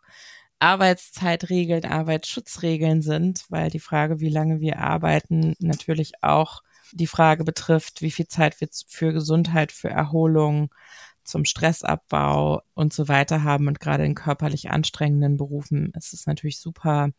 Arbeitszeitregeln, 0.60 1.84
Arbeitsschutzregeln 1.84 3.02
sind, 3.02 3.46
weil 3.50 3.70
die 3.70 3.82
Frage, 3.82 4.22
wie 4.22 4.30
lange 4.30 4.62
wir 4.62 4.80
arbeiten, 4.80 5.56
natürlich 5.60 6.14
auch 6.22 6.64
die 6.94 7.08
Frage 7.08 7.44
betrifft, 7.44 8.02
wie 8.02 8.12
viel 8.12 8.28
Zeit 8.28 8.62
wir 8.62 8.70
für 8.88 9.12
Gesundheit, 9.12 9.74
für 9.74 9.90
Erholung, 9.90 10.70
zum 11.24 11.46
Stressabbau 11.46 12.62
und 12.74 12.92
so 12.94 13.08
weiter 13.08 13.44
haben. 13.44 13.68
Und 13.68 13.80
gerade 13.80 14.04
in 14.06 14.16
körperlich 14.16 14.72
anstrengenden 14.72 15.38
Berufen 15.38 15.92
ist 15.96 16.14
es 16.14 16.26
natürlich 16.28 16.60
super 16.60 17.10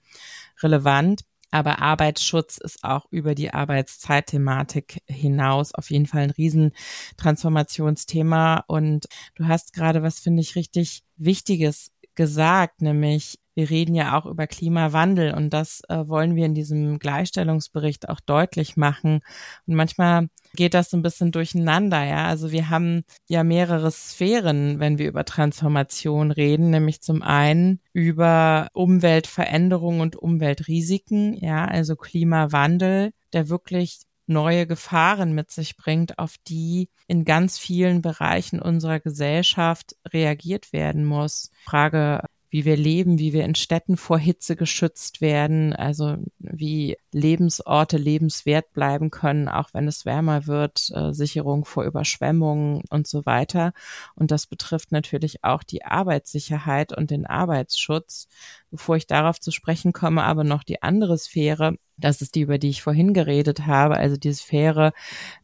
relevant. 0.63 1.23
Aber 1.51 1.81
Arbeitsschutz 1.81 2.59
ist 2.59 2.83
auch 2.83 3.07
über 3.11 3.35
die 3.37 3.55
Arbeitszeitthematik 3.55 5.03
hinaus 5.07 5.73
auf 5.73 5.89
jeden 5.89 6.07
Fall 6.07 6.23
ein 6.23 6.31
Riesentransformationsthema. 6.31 8.65
Und 8.67 9.07
du 9.37 9.47
hast 9.47 9.73
gerade 9.73 10.03
was, 10.03 10.19
finde 10.19 10.43
ich, 10.43 10.57
richtig 10.57 11.05
Wichtiges 11.17 11.94
gesagt, 12.15 12.83
nämlich 12.83 13.39
wir 13.55 13.71
reden 13.71 13.95
ja 13.95 14.19
auch 14.19 14.27
über 14.27 14.47
Klimawandel 14.47 15.33
und 15.35 15.51
das 15.51 15.83
äh, 15.89 16.09
wollen 16.09 16.35
wir 16.35 16.45
in 16.45 16.55
diesem 16.55 16.99
Gleichstellungsbericht 16.99 18.09
auch 18.09 18.21
deutlich 18.21 18.77
machen. 18.77 19.21
Und 19.67 19.75
manchmal 19.77 20.29
geht 20.55 20.75
das 20.75 20.91
so 20.91 20.97
ein 20.97 21.03
bisschen 21.03 21.31
durcheinander, 21.31 22.05
ja. 22.05 22.27
Also 22.27 22.51
wir 22.51 22.69
haben 22.69 23.05
ja 23.29 23.45
mehrere 23.45 23.91
Sphären, 23.91 24.81
wenn 24.81 24.99
wir 24.99 25.09
über 25.09 25.25
Transformation 25.25 26.31
reden, 26.33 26.71
nämlich 26.71 27.01
zum 27.01 27.23
einen 27.23 27.81
über 27.93 28.69
Umweltveränderung 28.73 30.01
und 30.01 30.17
Umweltrisiken, 30.17 31.35
ja, 31.35 31.65
also 31.65 31.95
Klimawandel, 31.97 33.13
der 33.33 33.49
wirklich 33.49 34.01
neue 34.27 34.67
Gefahren 34.67 35.35
mit 35.35 35.51
sich 35.51 35.77
bringt, 35.77 36.19
auf 36.19 36.37
die 36.47 36.89
in 37.07 37.25
ganz 37.25 37.59
vielen 37.59 38.03
Bereichen 38.03 38.61
unserer 38.61 39.01
Gesellschaft 39.01 39.97
reagiert 40.13 40.73
werden 40.73 41.05
muss. 41.05 41.51
Frage 41.65 42.23
wie 42.55 42.65
wir 42.65 42.77
leben, 42.77 43.19
wie 43.19 43.33
wir 43.33 43.45
in 43.45 43.57
Städten 43.57 43.97
vor 43.97 44.17
Hitze 44.17 44.55
geschützt 44.55 45.21
werden, 45.21 45.73
also 45.73 46.19
wie 46.39 46.97
Lebensorte 47.11 47.97
lebenswert 47.97 48.73
bleiben 48.73 49.11
können, 49.11 49.49
auch 49.49 49.71
wenn 49.73 49.89
es 49.89 50.05
wärmer 50.05 50.47
wird, 50.47 50.89
äh, 50.95 51.13
Sicherung 51.13 51.65
vor 51.65 51.83
Überschwemmungen 51.83 52.83
und 52.91 53.09
so 53.09 53.27
weiter. 53.27 53.73
Und 54.15 54.31
das 54.31 54.47
betrifft 54.47 54.93
natürlich 54.93 55.43
auch 55.43 55.65
die 55.65 55.85
Arbeitssicherheit 55.85 56.97
und 56.97 57.11
den 57.11 57.27
Arbeitsschutz. 57.27 58.29
Bevor 58.71 58.95
ich 58.95 59.09
darauf 59.09 59.41
zu 59.41 59.51
sprechen 59.51 59.93
komme, 59.93 60.23
aber 60.23 60.45
noch 60.45 60.63
die 60.63 60.81
andere 60.81 61.19
Sphäre, 61.19 61.77
das 61.97 62.23
ist 62.23 62.37
die, 62.37 62.43
über 62.43 62.59
die 62.59 62.71
ich 62.71 62.83
vorhin 62.83 63.15
geredet 63.15 63.67
habe, 63.67 63.97
also 63.97 64.17
die 64.17 64.33
Sphäre, 64.33 64.93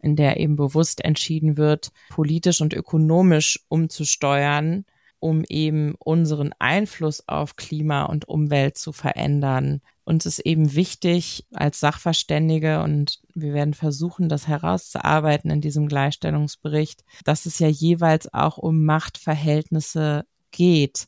in 0.01 0.15
der 0.15 0.39
eben 0.39 0.55
bewusst 0.55 1.05
entschieden 1.05 1.57
wird, 1.57 1.91
politisch 2.09 2.61
und 2.61 2.73
ökonomisch 2.73 3.59
umzusteuern, 3.69 4.85
um 5.21 5.45
eben 5.45 5.95
unseren 5.99 6.53
Einfluss 6.59 7.29
auf 7.29 7.57
Klima 7.57 8.05
und 8.05 8.27
Umwelt 8.27 8.79
zu 8.79 8.93
verändern. 8.93 9.83
Uns 10.05 10.27
ist 10.27 10.41
eben 10.41 10.75
wichtig 10.75 11.47
als 11.53 11.79
Sachverständige 11.79 12.83
und 12.83 13.21
wir 13.35 13.53
werden 13.53 13.75
versuchen, 13.75 14.29
das 14.29 14.49
herauszuarbeiten 14.49 15.51
in 15.51 15.61
diesem 15.61 15.87
Gleichstellungsbericht, 15.87 17.05
dass 17.25 17.47
es 17.47 17.59
ja 17.59 17.69
jeweils 17.69 18.33
auch 18.33 18.59
um 18.59 18.85
Machtverhältnisse 18.85 20.25
geht. 20.51 21.07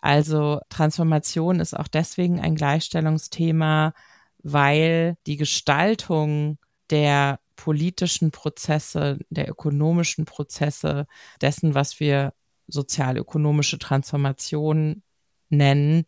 Also 0.00 0.60
Transformation 0.68 1.60
ist 1.60 1.78
auch 1.78 1.88
deswegen 1.88 2.40
ein 2.40 2.56
Gleichstellungsthema, 2.56 3.94
weil 4.42 5.16
die 5.26 5.36
Gestaltung 5.36 6.58
der 6.90 7.38
politischen 7.56 8.32
Prozesse, 8.32 9.18
der 9.30 9.48
ökonomischen 9.48 10.24
Prozesse, 10.24 11.06
dessen, 11.40 11.74
was 11.74 12.00
wir 12.00 12.32
sozialökonomische 12.66 13.78
Transformation 13.78 15.02
nennen, 15.48 16.04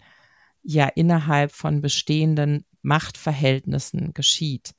ja 0.62 0.86
innerhalb 0.86 1.52
von 1.52 1.80
bestehenden 1.80 2.64
Machtverhältnissen 2.82 4.14
geschieht. 4.14 4.74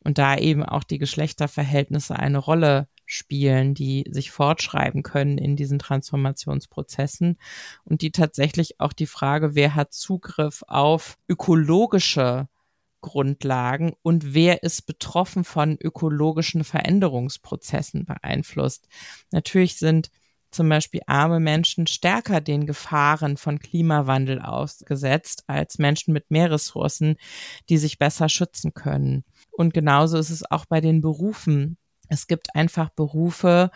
Und 0.00 0.18
da 0.18 0.36
eben 0.36 0.62
auch 0.62 0.84
die 0.84 0.98
Geschlechterverhältnisse 0.98 2.16
eine 2.16 2.38
Rolle 2.38 2.88
spielen, 3.06 3.74
die 3.74 4.04
sich 4.10 4.30
fortschreiben 4.30 5.02
können 5.02 5.38
in 5.38 5.56
diesen 5.56 5.78
Transformationsprozessen 5.78 7.38
und 7.84 8.02
die 8.02 8.12
tatsächlich 8.12 8.80
auch 8.80 8.92
die 8.92 9.06
Frage, 9.06 9.54
wer 9.54 9.74
hat 9.74 9.92
Zugriff 9.92 10.62
auf 10.66 11.16
ökologische 11.28 12.48
Grundlagen 13.00 13.92
und 14.02 14.32
wer 14.32 14.62
ist 14.62 14.86
betroffen 14.86 15.44
von 15.44 15.76
ökologischen 15.78 16.64
Veränderungsprozessen 16.64 18.06
beeinflusst. 18.06 18.88
Natürlich 19.30 19.76
sind 19.76 20.10
zum 20.54 20.68
Beispiel 20.68 21.02
arme 21.06 21.40
Menschen 21.40 21.86
stärker 21.86 22.40
den 22.40 22.66
Gefahren 22.66 23.36
von 23.36 23.58
Klimawandel 23.58 24.40
ausgesetzt 24.40 25.44
als 25.46 25.78
Menschen 25.78 26.14
mit 26.14 26.30
mehr 26.30 26.50
Ressourcen, 26.50 27.16
die 27.68 27.78
sich 27.78 27.98
besser 27.98 28.28
schützen 28.28 28.72
können. 28.74 29.24
Und 29.50 29.74
genauso 29.74 30.18
ist 30.18 30.30
es 30.30 30.50
auch 30.50 30.66
bei 30.66 30.80
den 30.80 31.00
Berufen. 31.00 31.76
Es 32.08 32.26
gibt 32.26 32.54
einfach 32.54 32.90
Berufe, 32.90 33.70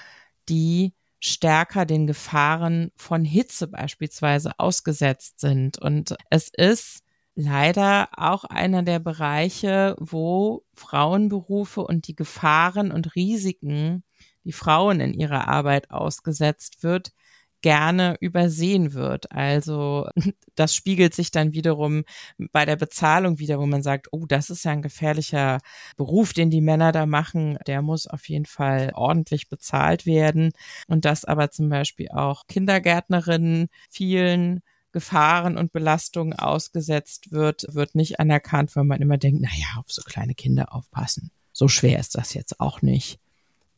die 0.49 0.95
stärker 1.21 1.85
den 1.85 2.07
Gefahren 2.07 2.93
von 2.97 3.25
Hitze 3.25 3.67
beispielsweise 3.67 4.53
ausgesetzt 4.59 5.41
sind. 5.41 5.79
Und 5.79 6.17
es 6.31 6.49
ist 6.49 7.03
leider 7.35 8.09
auch 8.17 8.45
einer 8.45 8.83
der 8.83 8.99
Bereiche, 8.99 9.97
wo 9.99 10.65
Frauenberufe 10.75 11.83
und 11.83 12.09
die 12.09 12.17
Gefahren 12.17 12.91
und 12.91 13.15
Risiken, 13.15 14.03
die 14.49 14.53
Frauen 14.53 14.99
in 15.01 15.13
ihrer 15.13 15.47
Arbeit 15.47 15.91
ausgesetzt 15.91 16.83
wird, 16.83 17.13
gerne 17.61 18.17
übersehen 18.21 18.95
wird. 18.95 19.31
Also 19.31 20.09
das 20.55 20.75
spiegelt 20.75 21.15
sich 21.15 21.31
dann 21.31 21.53
wiederum 21.53 22.05
bei 22.53 22.65
der 22.65 22.77
Bezahlung 22.77 23.39
wieder, 23.39 23.59
wo 23.59 23.67
man 23.67 23.83
sagt, 23.83 24.09
oh, 24.11 24.25
das 24.27 24.49
ist 24.49 24.65
ja 24.65 24.73
ein 24.73 24.81
gefährlicher 24.81 25.59
Beruf, 25.99 26.33
den 26.33 26.49
die 26.49 26.63
Männer 26.63 26.93
da 26.93 27.05
machen. 27.05 27.59
Der 27.67 27.83
muss 27.83 28.07
auf 28.07 28.27
jeden 28.31 28.47
Fall 28.47 28.93
ordentlich 28.95 29.51
bezahlt 29.51 30.07
werden. 30.07 30.53
Und 30.87 31.05
dass 31.05 31.27
aber 31.27 31.51
zum 31.51 31.69
Beispiel 31.69 32.09
auch 32.09 32.47
Kindergärtnerinnen 32.47 33.69
vielen 33.91 34.61
Gefahren 34.93 35.59
und 35.59 35.73
Belastungen 35.73 36.33
ausgesetzt 36.33 37.33
wird, 37.33 37.67
wird 37.75 37.95
nicht 37.95 38.19
anerkannt, 38.19 38.75
weil 38.77 38.85
man 38.85 39.03
immer 39.03 39.19
denkt, 39.19 39.43
naja, 39.43 39.67
auf 39.77 39.93
so 39.93 40.01
kleine 40.03 40.35
Kinder 40.35 40.75
aufpassen. 40.75 41.33
So 41.53 41.69
schwer 41.69 41.99
ist 41.99 42.15
das 42.15 42.33
jetzt 42.33 42.61
auch 42.61 42.81
nicht. 42.81 43.21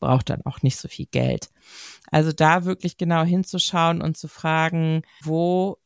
Braucht 0.01 0.29
dann 0.29 0.41
auch 0.45 0.61
nicht 0.61 0.77
so 0.77 0.87
viel 0.87 1.05
Geld. 1.05 1.49
Also 2.11 2.33
da 2.33 2.65
wirklich 2.65 2.97
genau 2.97 3.23
hinzuschauen 3.23 4.01
und 4.01 4.17
zu 4.17 4.27
fragen, 4.27 5.03
wo 5.23 5.77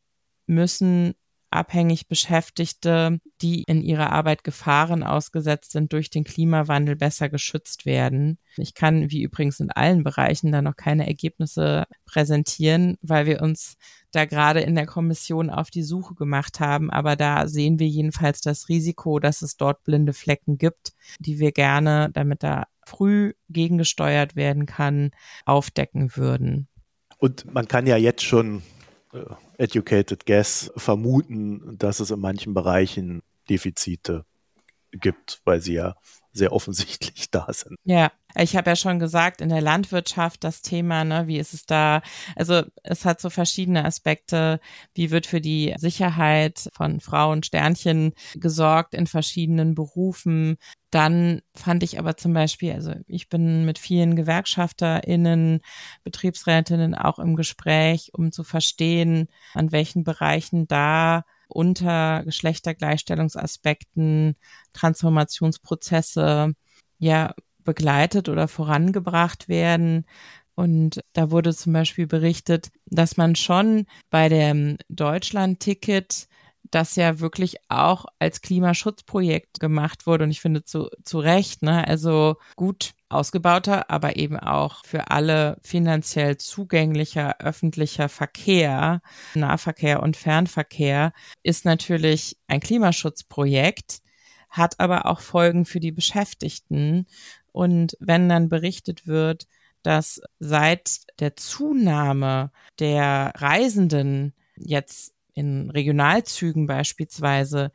müssen 0.47 1.13
abhängig 1.55 2.07
Beschäftigte, 2.07 3.19
die 3.41 3.63
in 3.63 3.81
ihrer 3.81 4.11
Arbeit 4.11 4.43
Gefahren 4.43 5.03
ausgesetzt 5.03 5.71
sind 5.71 5.93
durch 5.93 6.09
den 6.09 6.23
Klimawandel, 6.23 6.95
besser 6.95 7.29
geschützt 7.29 7.85
werden. 7.85 8.37
Ich 8.57 8.73
kann, 8.73 9.09
wie 9.09 9.23
übrigens 9.23 9.59
in 9.59 9.71
allen 9.71 10.03
Bereichen, 10.03 10.51
da 10.51 10.61
noch 10.61 10.75
keine 10.75 11.07
Ergebnisse 11.07 11.85
präsentieren, 12.05 12.97
weil 13.01 13.25
wir 13.25 13.41
uns 13.41 13.77
da 14.11 14.25
gerade 14.25 14.61
in 14.61 14.75
der 14.75 14.85
Kommission 14.85 15.49
auf 15.49 15.69
die 15.69 15.83
Suche 15.83 16.15
gemacht 16.15 16.59
haben. 16.59 16.89
Aber 16.89 17.15
da 17.15 17.47
sehen 17.47 17.79
wir 17.79 17.87
jedenfalls 17.87 18.41
das 18.41 18.69
Risiko, 18.69 19.19
dass 19.19 19.41
es 19.41 19.57
dort 19.57 19.83
blinde 19.83 20.13
Flecken 20.13 20.57
gibt, 20.57 20.93
die 21.19 21.39
wir 21.39 21.51
gerne, 21.51 22.09
damit 22.13 22.43
da 22.43 22.67
früh 22.85 23.33
gegengesteuert 23.49 24.35
werden 24.35 24.65
kann, 24.65 25.11
aufdecken 25.45 26.15
würden. 26.15 26.67
Und 27.17 27.51
man 27.53 27.67
kann 27.67 27.87
ja 27.87 27.97
jetzt 27.97 28.23
schon 28.23 28.61
äh, 29.13 29.23
educated 29.57 30.25
guess 30.25 30.71
vermuten, 30.75 31.77
dass 31.77 31.99
es 31.99 32.11
in 32.11 32.19
manchen 32.19 32.53
Bereichen 32.53 33.21
Defizite 33.49 34.25
gibt, 34.91 35.41
weil 35.45 35.61
sie 35.61 35.73
ja 35.73 35.95
sehr 36.35 36.51
offensichtlich 36.51 37.29
da 37.31 37.47
sind. 37.51 37.77
Ja, 37.85 38.11
ich 38.35 38.55
habe 38.55 38.69
ja 38.69 38.75
schon 38.75 38.99
gesagt, 38.99 39.39
in 39.39 39.49
der 39.49 39.61
Landwirtschaft 39.61 40.43
das 40.43 40.61
Thema, 40.61 41.05
ne, 41.05 41.27
wie 41.27 41.39
ist 41.39 41.53
es 41.53 41.65
da? 41.65 42.01
Also 42.35 42.63
es 42.83 43.05
hat 43.05 43.21
so 43.21 43.29
verschiedene 43.29 43.85
Aspekte. 43.85 44.59
Wie 44.93 45.09
wird 45.09 45.25
für 45.25 45.39
die 45.39 45.73
Sicherheit 45.77 46.69
von 46.73 46.99
Frauen 46.99 47.43
Sternchen 47.43 48.13
gesorgt 48.35 48.93
in 48.93 49.07
verschiedenen 49.07 49.73
Berufen? 49.73 50.57
Dann 50.91 51.41
fand 51.55 51.83
ich 51.83 51.97
aber 51.97 52.17
zum 52.17 52.33
Beispiel, 52.33 52.73
also 52.73 52.93
ich 53.07 53.29
bin 53.29 53.65
mit 53.65 53.79
vielen 53.79 54.15
GewerkschafterInnen, 54.15 55.61
Betriebsrätinnen 56.03 56.95
auch 56.95 57.19
im 57.19 57.35
Gespräch, 57.35 58.11
um 58.13 58.31
zu 58.33 58.43
verstehen, 58.43 59.29
an 59.53 59.71
welchen 59.71 60.03
Bereichen 60.03 60.67
da 60.67 61.23
unter 61.47 62.23
Geschlechtergleichstellungsaspekten 62.23 64.35
Transformationsprozesse 64.73 66.53
ja 66.97 67.33
begleitet 67.63 68.29
oder 68.29 68.47
vorangebracht 68.47 69.49
werden. 69.49 70.05
Und 70.55 71.01
da 71.13 71.29
wurde 71.31 71.53
zum 71.53 71.73
Beispiel 71.73 72.07
berichtet, 72.07 72.69
dass 72.85 73.17
man 73.17 73.35
schon 73.35 73.85
bei 74.09 74.29
dem 74.29 74.77
Deutschland-Ticket 74.87 76.29
das 76.71 76.95
ja 76.95 77.19
wirklich 77.19 77.57
auch 77.69 78.05
als 78.19 78.41
Klimaschutzprojekt 78.41 79.59
gemacht 79.59 80.07
wurde. 80.07 80.25
Und 80.25 80.31
ich 80.31 80.41
finde 80.41 80.63
zu, 80.63 80.89
zu 81.03 81.19
Recht, 81.19 81.61
ne? 81.61 81.87
Also 81.87 82.35
gut 82.55 82.93
ausgebauter, 83.09 83.89
aber 83.89 84.17
eben 84.17 84.37
auch 84.39 84.83
für 84.85 85.09
alle 85.11 85.57
finanziell 85.61 86.37
zugänglicher 86.37 87.39
öffentlicher 87.39 88.09
Verkehr, 88.09 89.01
Nahverkehr 89.35 90.01
und 90.01 90.17
Fernverkehr 90.17 91.13
ist 91.43 91.65
natürlich 91.65 92.37
ein 92.47 92.59
Klimaschutzprojekt, 92.59 94.01
hat 94.49 94.79
aber 94.79 95.05
auch 95.05 95.19
Folgen 95.21 95.65
für 95.65 95.79
die 95.79 95.91
Beschäftigten. 95.91 97.07
Und 97.51 97.95
wenn 97.99 98.27
dann 98.27 98.49
berichtet 98.49 99.07
wird, 99.07 99.47
dass 99.83 100.19
seit 100.39 101.01
der 101.19 101.35
Zunahme 101.35 102.51
der 102.79 103.31
Reisenden 103.35 104.33
jetzt 104.57 105.14
in 105.35 105.69
Regionalzügen 105.69 106.65
beispielsweise 106.65 107.71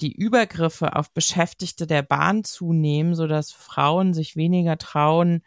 die 0.00 0.12
Übergriffe 0.12 0.96
auf 0.96 1.12
Beschäftigte 1.12 1.86
der 1.86 2.02
Bahn 2.02 2.44
zunehmen, 2.44 3.14
so 3.14 3.26
dass 3.26 3.52
Frauen 3.52 4.14
sich 4.14 4.36
weniger 4.36 4.78
trauen, 4.78 5.42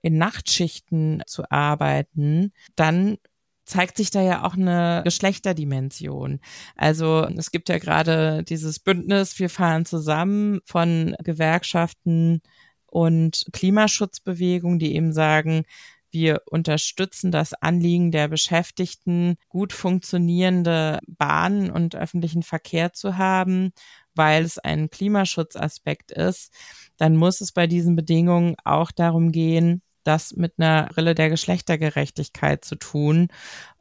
in 0.00 0.16
Nachtschichten 0.16 1.22
zu 1.26 1.50
arbeiten, 1.50 2.52
dann 2.76 3.18
zeigt 3.64 3.98
sich 3.98 4.10
da 4.10 4.22
ja 4.22 4.44
auch 4.44 4.54
eine 4.54 5.02
Geschlechterdimension. 5.04 6.40
Also 6.74 7.28
es 7.36 7.50
gibt 7.50 7.68
ja 7.68 7.78
gerade 7.78 8.42
dieses 8.44 8.78
Bündnis, 8.78 9.38
wir 9.38 9.50
fahren 9.50 9.84
zusammen 9.84 10.60
von 10.64 11.14
Gewerkschaften 11.22 12.40
und 12.86 13.46
Klimaschutzbewegungen, 13.52 14.78
die 14.78 14.94
eben 14.94 15.12
sagen, 15.12 15.64
wir 16.10 16.42
unterstützen 16.46 17.30
das 17.30 17.54
Anliegen 17.54 18.10
der 18.10 18.28
Beschäftigten, 18.28 19.36
gut 19.48 19.72
funktionierende 19.72 21.00
Bahnen 21.06 21.70
und 21.70 21.96
öffentlichen 21.96 22.42
Verkehr 22.42 22.92
zu 22.92 23.18
haben, 23.18 23.72
weil 24.14 24.44
es 24.44 24.58
ein 24.58 24.90
Klimaschutzaspekt 24.90 26.10
ist. 26.10 26.52
Dann 26.96 27.16
muss 27.16 27.40
es 27.40 27.52
bei 27.52 27.66
diesen 27.66 27.96
Bedingungen 27.96 28.56
auch 28.64 28.90
darum 28.90 29.32
gehen, 29.32 29.82
das 30.08 30.34
mit 30.34 30.54
einer 30.58 30.86
Brille 30.86 31.14
der 31.14 31.28
Geschlechtergerechtigkeit 31.28 32.64
zu 32.64 32.76
tun 32.76 33.28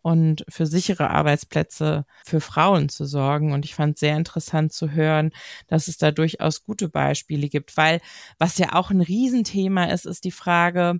und 0.01 0.43
für 0.49 0.65
sichere 0.65 1.09
Arbeitsplätze 1.09 2.05
für 2.25 2.41
Frauen 2.41 2.89
zu 2.89 3.05
sorgen. 3.05 3.53
Und 3.53 3.65
ich 3.65 3.75
fand 3.75 3.97
sehr 3.97 4.17
interessant 4.17 4.73
zu 4.73 4.91
hören, 4.91 5.31
dass 5.67 5.87
es 5.87 5.97
da 5.97 6.11
durchaus 6.11 6.63
gute 6.63 6.89
Beispiele 6.89 7.47
gibt, 7.47 7.77
weil 7.77 8.01
was 8.39 8.57
ja 8.57 8.73
auch 8.73 8.91
ein 8.91 9.01
Riesenthema 9.01 9.85
ist, 9.85 10.05
ist 10.05 10.25
die 10.25 10.31
Frage, 10.31 10.99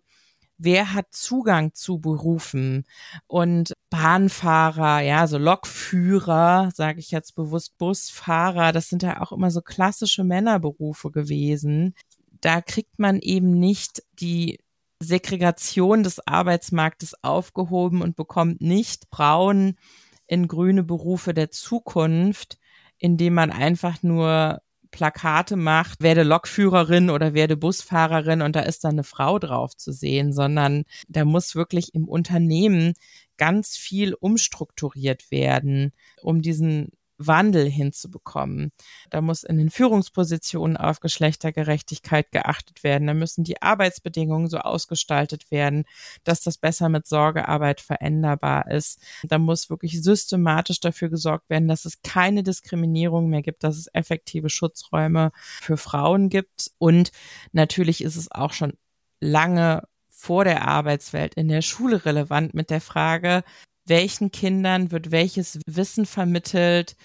wer 0.57 0.93
hat 0.93 1.07
Zugang 1.11 1.73
zu 1.73 1.99
Berufen 1.99 2.85
und 3.27 3.73
Bahnfahrer, 3.89 5.01
ja, 5.01 5.27
so 5.27 5.37
Lokführer, 5.37 6.71
sage 6.73 6.99
ich 6.99 7.11
jetzt 7.11 7.35
bewusst 7.35 7.77
Busfahrer, 7.77 8.71
das 8.71 8.89
sind 8.89 9.03
ja 9.03 9.21
auch 9.21 9.31
immer 9.31 9.51
so 9.51 9.61
klassische 9.61 10.23
Männerberufe 10.23 11.11
gewesen. 11.11 11.93
Da 12.41 12.61
kriegt 12.61 12.99
man 12.99 13.19
eben 13.19 13.59
nicht 13.59 14.03
die 14.19 14.59
Segregation 15.01 16.03
des 16.03 16.25
Arbeitsmarktes 16.25 17.23
aufgehoben 17.23 18.01
und 18.01 18.15
bekommt 18.15 18.61
nicht 18.61 19.05
Frauen 19.11 19.77
in 20.25 20.47
grüne 20.47 20.83
Berufe 20.83 21.33
der 21.33 21.51
Zukunft, 21.51 22.57
indem 22.97 23.35
man 23.35 23.51
einfach 23.51 24.01
nur 24.03 24.61
Plakate 24.91 25.55
macht, 25.55 26.01
werde 26.01 26.23
Lokführerin 26.23 27.09
oder 27.09 27.33
werde 27.33 27.57
Busfahrerin 27.57 28.41
und 28.41 28.55
da 28.55 28.61
ist 28.61 28.83
dann 28.83 28.93
eine 28.93 29.03
Frau 29.03 29.39
drauf 29.39 29.75
zu 29.75 29.91
sehen, 29.91 30.33
sondern 30.33 30.83
da 31.07 31.25
muss 31.25 31.55
wirklich 31.55 31.93
im 31.93 32.07
Unternehmen 32.07 32.93
ganz 33.37 33.77
viel 33.77 34.13
umstrukturiert 34.13 35.29
werden, 35.31 35.93
um 36.21 36.41
diesen 36.41 36.91
Wandel 37.17 37.69
hinzubekommen. 37.69 38.71
Da 39.09 39.21
muss 39.21 39.43
in 39.43 39.57
den 39.57 39.69
Führungspositionen 39.69 40.77
auf 40.77 40.99
Geschlechtergerechtigkeit 40.99 42.31
geachtet 42.31 42.83
werden. 42.83 43.07
Da 43.07 43.13
müssen 43.13 43.43
die 43.43 43.61
Arbeitsbedingungen 43.61 44.47
so 44.47 44.59
ausgestaltet 44.59 45.51
werden, 45.51 45.85
dass 46.23 46.41
das 46.41 46.57
besser 46.57 46.89
mit 46.89 47.07
Sorgearbeit 47.07 47.81
veränderbar 47.81 48.69
ist. 48.69 48.99
Da 49.23 49.37
muss 49.37 49.69
wirklich 49.69 50.01
systematisch 50.01 50.79
dafür 50.79 51.09
gesorgt 51.09 51.49
werden, 51.49 51.67
dass 51.67 51.85
es 51.85 52.01
keine 52.01 52.43
Diskriminierung 52.43 53.29
mehr 53.29 53.41
gibt, 53.41 53.63
dass 53.63 53.77
es 53.77 53.89
effektive 53.93 54.49
Schutzräume 54.49 55.31
für 55.61 55.77
Frauen 55.77 56.29
gibt. 56.29 56.71
Und 56.77 57.11
natürlich 57.51 58.03
ist 58.03 58.15
es 58.15 58.31
auch 58.31 58.53
schon 58.53 58.73
lange 59.19 59.83
vor 60.09 60.43
der 60.43 60.67
Arbeitswelt 60.67 61.35
in 61.35 61.47
der 61.47 61.61
Schule 61.61 62.05
relevant 62.05 62.53
mit 62.53 62.69
der 62.69 62.81
Frage, 62.81 63.43
welchen 63.87 64.31
Kindern 64.31 64.91
wird 64.91 65.11
welches 65.11 65.59
Wissen 65.65 66.05
vermittelt 66.05 66.95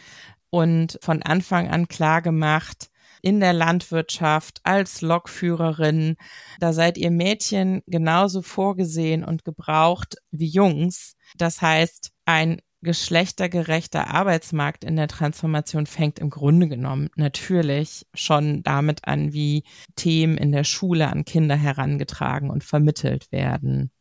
und 0.50 0.98
von 1.02 1.22
Anfang 1.22 1.68
an 1.68 1.88
klar 1.88 2.22
gemacht, 2.22 2.90
in 3.22 3.38
der 3.40 3.52
Landwirtschaft 3.52 4.60
als 4.64 5.00
Lokführerin. 5.00 6.16
Da 6.58 6.72
seid 6.72 6.98
ihr 6.98 7.10
Mädchen 7.10 7.82
genauso 7.86 8.42
vorgesehen 8.42 9.24
und 9.24 9.44
gebraucht 9.44 10.16
wie 10.32 10.48
Jungs. 10.48 11.14
Das 11.36 11.62
heißt, 11.62 12.10
ein 12.24 12.60
geschlechtergerechter 12.82 14.08
Arbeitsmarkt 14.08 14.82
in 14.82 14.96
der 14.96 15.06
Transformation 15.06 15.86
fängt 15.86 16.18
im 16.18 16.30
Grunde 16.30 16.66
genommen 16.66 17.10
natürlich 17.14 18.06
schon 18.12 18.64
damit 18.64 19.06
an, 19.06 19.32
wie 19.32 19.62
Themen 19.94 20.36
in 20.36 20.50
der 20.50 20.64
Schule 20.64 21.08
an 21.08 21.24
Kinder 21.24 21.54
herangetragen 21.54 22.50
und 22.50 22.64
vermittelt 22.64 23.30
werden. 23.30 23.91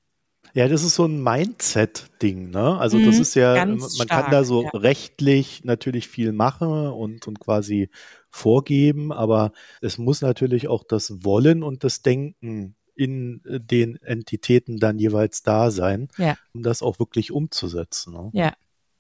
Ja, 0.54 0.68
das 0.68 0.84
ist 0.84 0.96
so 0.96 1.06
ein 1.06 1.24
Mindset-Ding, 1.24 2.50
ne? 2.50 2.78
Also 2.78 3.00
das 3.00 3.16
mhm, 3.16 3.22
ist 3.22 3.36
ja, 3.36 3.66
man 3.66 3.80
stark, 3.80 4.10
kann 4.10 4.32
da 4.32 4.44
so 4.44 4.64
ja. 4.64 4.70
rechtlich 4.74 5.64
natürlich 5.64 6.08
viel 6.08 6.34
machen 6.34 6.88
und, 6.88 7.28
und 7.28 7.40
quasi 7.40 7.90
vorgeben, 8.30 9.12
aber 9.12 9.52
es 9.82 9.98
muss 9.98 10.22
natürlich 10.22 10.68
auch 10.68 10.84
das 10.84 11.24
Wollen 11.24 11.64
und 11.64 11.84
das 11.84 12.02
Denken 12.02 12.76
in 12.96 13.42
den 13.46 13.96
Entitäten 14.04 14.78
dann 14.78 15.00
jeweils 15.00 15.44
da 15.44 15.72
sein, 15.72 16.10
ja. 16.18 16.36
um 16.54 16.64
das 16.64 16.82
auch 16.82 17.00
wirklich 17.00 17.32
umzusetzen. 17.32 18.14
Ne? 18.14 18.30
Ja, 18.34 18.54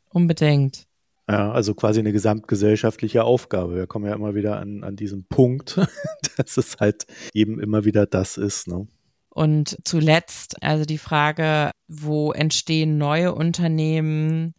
unbedingt. 0.09 0.87
Ja, 1.29 1.51
also 1.51 1.75
quasi 1.75 1.99
eine 1.99 2.11
gesamtgesellschaftliche 2.11 3.23
Aufgabe. 3.23 3.75
Wir 3.75 3.87
kommen 3.87 4.05
ja 4.05 4.15
immer 4.15 4.35
wieder 4.35 4.57
an, 4.59 4.83
an 4.83 4.95
diesen 4.95 5.25
Punkt, 5.25 5.77
dass 6.37 6.57
es 6.57 6.77
halt 6.79 7.05
eben 7.33 7.59
immer 7.59 7.85
wieder 7.85 8.05
das 8.05 8.37
ist. 8.37 8.67
Ne? 8.67 8.87
Und 9.33 9.77
zuletzt, 9.85 10.61
also 10.61 10.83
die 10.83 10.97
Frage, 10.97 11.71
wo 11.87 12.33
entstehen 12.33 12.97
neue 12.97 13.33
Unternehmen, 13.33 14.53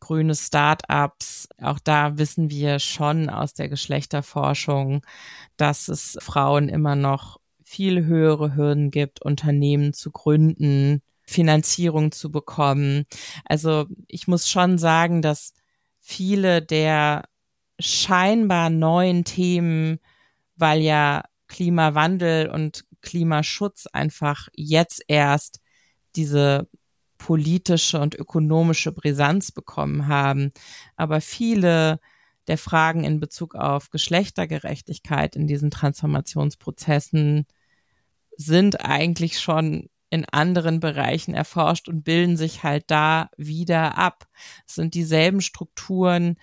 grüne 0.00 0.34
Start-ups. 0.34 1.48
Auch 1.60 1.78
da 1.78 2.18
wissen 2.18 2.50
wir 2.50 2.78
schon 2.78 3.28
aus 3.28 3.54
der 3.54 3.68
Geschlechterforschung, 3.68 5.02
dass 5.56 5.88
es 5.88 6.18
Frauen 6.20 6.68
immer 6.68 6.96
noch 6.96 7.38
viel 7.64 8.04
höhere 8.04 8.54
Hürden 8.54 8.90
gibt, 8.90 9.22
Unternehmen 9.22 9.92
zu 9.92 10.10
gründen, 10.10 11.02
Finanzierung 11.24 12.12
zu 12.12 12.30
bekommen. 12.30 13.04
Also 13.44 13.86
ich 14.06 14.28
muss 14.28 14.48
schon 14.48 14.78
sagen, 14.78 15.22
dass 15.22 15.52
viele 16.00 16.62
der 16.62 17.24
scheinbar 17.80 18.70
neuen 18.70 19.24
Themen, 19.24 19.98
weil 20.56 20.80
ja 20.80 21.24
Klimawandel 21.48 22.48
und 22.48 22.84
Klimaschutz 23.06 23.86
einfach 23.86 24.48
jetzt 24.54 25.02
erst 25.06 25.60
diese 26.16 26.68
politische 27.18 28.00
und 28.00 28.14
ökonomische 28.14 28.92
Brisanz 28.92 29.52
bekommen 29.52 30.08
haben. 30.08 30.52
Aber 30.96 31.20
viele 31.20 32.00
der 32.48 32.58
Fragen 32.58 33.04
in 33.04 33.20
Bezug 33.20 33.54
auf 33.54 33.90
Geschlechtergerechtigkeit 33.90 35.36
in 35.36 35.46
diesen 35.46 35.70
Transformationsprozessen 35.70 37.46
sind 38.36 38.84
eigentlich 38.84 39.40
schon 39.40 39.88
in 40.10 40.24
anderen 40.26 40.80
Bereichen 40.80 41.34
erforscht 41.34 41.88
und 41.88 42.04
bilden 42.04 42.36
sich 42.36 42.62
halt 42.62 42.84
da 42.88 43.30
wieder 43.36 43.98
ab. 43.98 44.28
Es 44.66 44.74
sind 44.74 44.94
dieselben 44.94 45.40
Strukturen, 45.40 46.36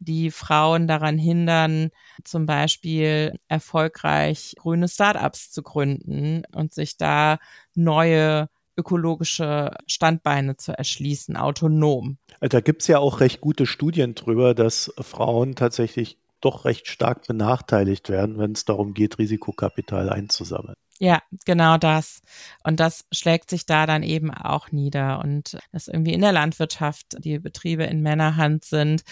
die 0.00 0.30
Frauen 0.30 0.88
daran 0.88 1.18
hindern, 1.18 1.90
zum 2.24 2.46
Beispiel 2.46 3.38
erfolgreich 3.48 4.54
grüne 4.58 4.88
Startups 4.88 5.52
zu 5.52 5.62
gründen 5.62 6.42
und 6.52 6.74
sich 6.74 6.96
da 6.96 7.38
neue 7.74 8.48
ökologische 8.76 9.76
Standbeine 9.86 10.56
zu 10.56 10.76
erschließen, 10.76 11.36
autonom. 11.36 12.18
Da 12.40 12.60
gibt 12.60 12.82
es 12.82 12.88
ja 12.88 12.98
auch 12.98 13.20
recht 13.20 13.40
gute 13.40 13.66
Studien 13.66 14.14
drüber, 14.14 14.54
dass 14.54 14.92
Frauen 14.98 15.54
tatsächlich 15.54 16.18
doch 16.40 16.64
recht 16.64 16.88
stark 16.88 17.26
benachteiligt 17.26 18.08
werden, 18.08 18.38
wenn 18.38 18.52
es 18.52 18.64
darum 18.64 18.94
geht, 18.94 19.18
Risikokapital 19.18 20.08
einzusammeln. 20.08 20.76
Ja, 21.02 21.22
genau 21.46 21.78
das. 21.78 22.20
Und 22.62 22.78
das 22.78 23.06
schlägt 23.10 23.48
sich 23.48 23.64
da 23.64 23.86
dann 23.86 24.02
eben 24.02 24.30
auch 24.30 24.70
nieder. 24.70 25.20
Und 25.20 25.58
dass 25.72 25.88
irgendwie 25.88 26.12
in 26.12 26.20
der 26.20 26.32
Landwirtschaft 26.32 27.16
die 27.24 27.38
Betriebe 27.38 27.84
in 27.84 28.02
Männerhand 28.02 28.64
sind. 28.64 29.02